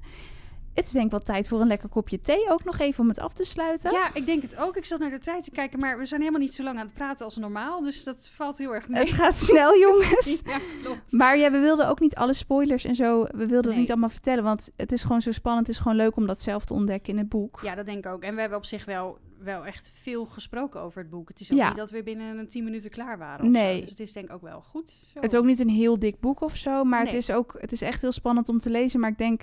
[0.75, 3.09] Het is denk ik wel tijd voor een lekker kopje thee ook nog even om
[3.09, 3.91] het af te sluiten.
[3.93, 4.77] Ja, ik denk het ook.
[4.77, 6.85] Ik zat naar de tijd te kijken, maar we zijn helemaal niet zo lang aan
[6.85, 7.83] het praten als normaal.
[7.83, 9.01] Dus dat valt heel erg mee.
[9.01, 10.43] Het gaat snel, jongens.
[10.47, 11.13] Ja, klopt.
[11.13, 13.23] Maar ja, we wilden ook niet alle spoilers en zo.
[13.23, 13.79] We wilden het Nee.
[13.79, 15.67] niet allemaal vertellen, want het is gewoon zo spannend.
[15.67, 17.61] Het is gewoon leuk om dat zelf te ontdekken in het boek.
[17.63, 18.23] Ja, dat denk ik ook.
[18.23, 21.29] En we hebben op zich wel, wel echt veel gesproken over het boek.
[21.29, 21.69] Het is ook Ja.
[21.69, 23.51] niet dat we binnen een tien minuten klaar waren.
[23.51, 23.75] Nee.
[23.75, 23.81] zo.
[23.81, 24.91] Dus het is denk ik ook wel goed.
[24.91, 25.21] Zo.
[25.21, 27.73] Het is ook niet een heel dik boek of zo, maar het is ook het
[27.73, 29.01] is echt heel spannend om te lezen.
[29.01, 29.43] Maar ik denk,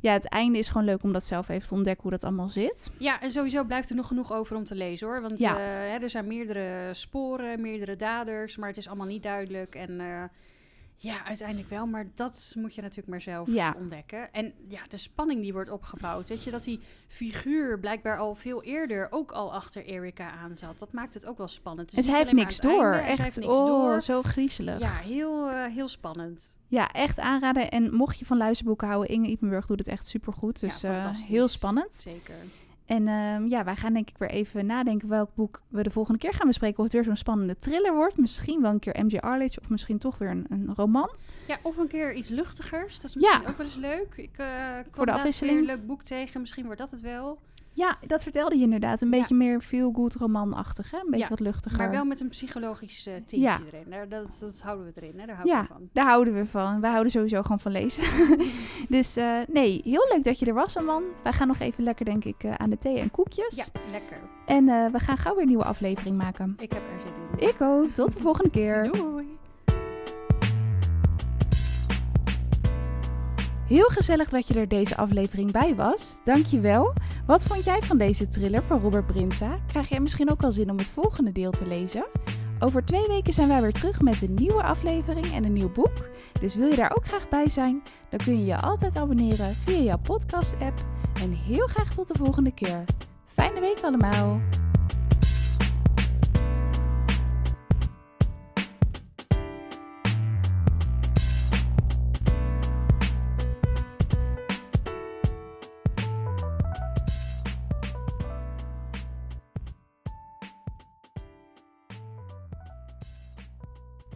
[0.00, 2.48] ja, het einde is gewoon leuk om dat zelf even te ontdekken hoe dat allemaal
[2.48, 2.90] zit.
[2.98, 5.20] Ja, en sowieso blijft er nog genoeg over om te lezen hoor.
[5.20, 5.50] Want Ja.
[5.52, 9.74] eh, hè, er zijn meerdere sporen, meerdere daders, maar het is allemaal niet duidelijk.
[9.74, 10.22] En eh,
[11.02, 13.74] ja, uiteindelijk wel, maar dat moet je natuurlijk maar zelf Ja.
[13.78, 14.32] ontdekken.
[14.32, 16.28] En ja, de spanning die wordt opgebouwd.
[16.28, 20.78] Weet je, dat die figuur blijkbaar al veel eerder ook al achter Erika aan zat.
[20.78, 21.88] Dat maakt het ook wel spannend.
[21.88, 22.92] Het en zij heeft niks door.
[22.92, 24.00] einde, Echt, niks oh, door.
[24.02, 24.78] zo griezelig.
[24.78, 26.56] Ja, heel, eh, heel spannend.
[26.68, 27.70] Ja, echt aanraden.
[27.70, 30.60] En mocht je van luisterboeken houden, Inge Ipenburg doet het echt supergoed.
[30.60, 31.94] Ja, Dus eh, heel spannend.
[31.96, 32.34] Zeker.
[32.90, 36.18] En ehm, ja, wij gaan denk ik weer even nadenken welk boek we de volgende
[36.18, 36.78] keer gaan bespreken.
[36.78, 38.16] Of het weer zo'n spannende thriller wordt.
[38.16, 39.16] Misschien wel een keer M.J.
[39.16, 41.10] Arledge of misschien toch weer een, een roman.
[41.46, 43.00] Ja, of een keer iets luchtigers.
[43.00, 43.28] Dat is Ja.
[43.28, 44.12] misschien ook wel eens leuk.
[44.16, 44.46] Ik eh
[44.90, 45.58] kwam de afwisseling.
[45.58, 46.40] een leuk boek tegen.
[46.40, 47.38] Misschien wordt dat het wel.
[47.80, 49.00] Ja, dat vertelde je inderdaad.
[49.00, 50.90] Een beetje meer feel-good romanachtig.
[50.90, 50.98] Hè?
[50.98, 51.78] Een beetje wat luchtiger.
[51.78, 53.90] Maar wel met een psychologisch eh tintje erin.
[53.90, 55.20] Daar, dat, dat houden we erin.
[55.20, 55.26] Hè?
[55.26, 55.88] Daar houden we van.
[55.92, 56.80] daar houden we van.
[56.80, 58.04] Wij houden sowieso gewoon van lezen.
[58.96, 61.02] dus eh, nee, heel leuk dat je er was, man.
[61.22, 63.56] Wij gaan nog even lekker, denk ik, eh, aan de thee en koekjes.
[63.56, 64.18] Ja, lekker.
[64.46, 66.54] En we gaan gauw weer een nieuwe aflevering maken.
[66.58, 67.48] Ik heb er zin in.
[67.48, 67.86] Ik ook.
[67.86, 68.90] Tot de volgende keer.
[68.92, 69.29] Doei.
[73.70, 76.20] Heel gezellig dat je er deze aflevering bij was.
[76.24, 76.92] Dankjewel.
[77.26, 79.58] Wat vond jij van deze thriller van Robert Brinsa?
[79.66, 82.06] Krijg jij misschien ook al zin om het volgende deel te lezen?
[82.58, 86.08] Over twee weken zijn wij weer terug met een nieuwe aflevering en een nieuw boek.
[86.40, 87.82] Dus wil je daar ook graag bij zijn?
[88.08, 90.78] Dan kun je je altijd abonneren via jouw podcast-app.
[91.22, 92.84] En heel graag tot de volgende keer.
[93.24, 94.40] Fijne week allemaal!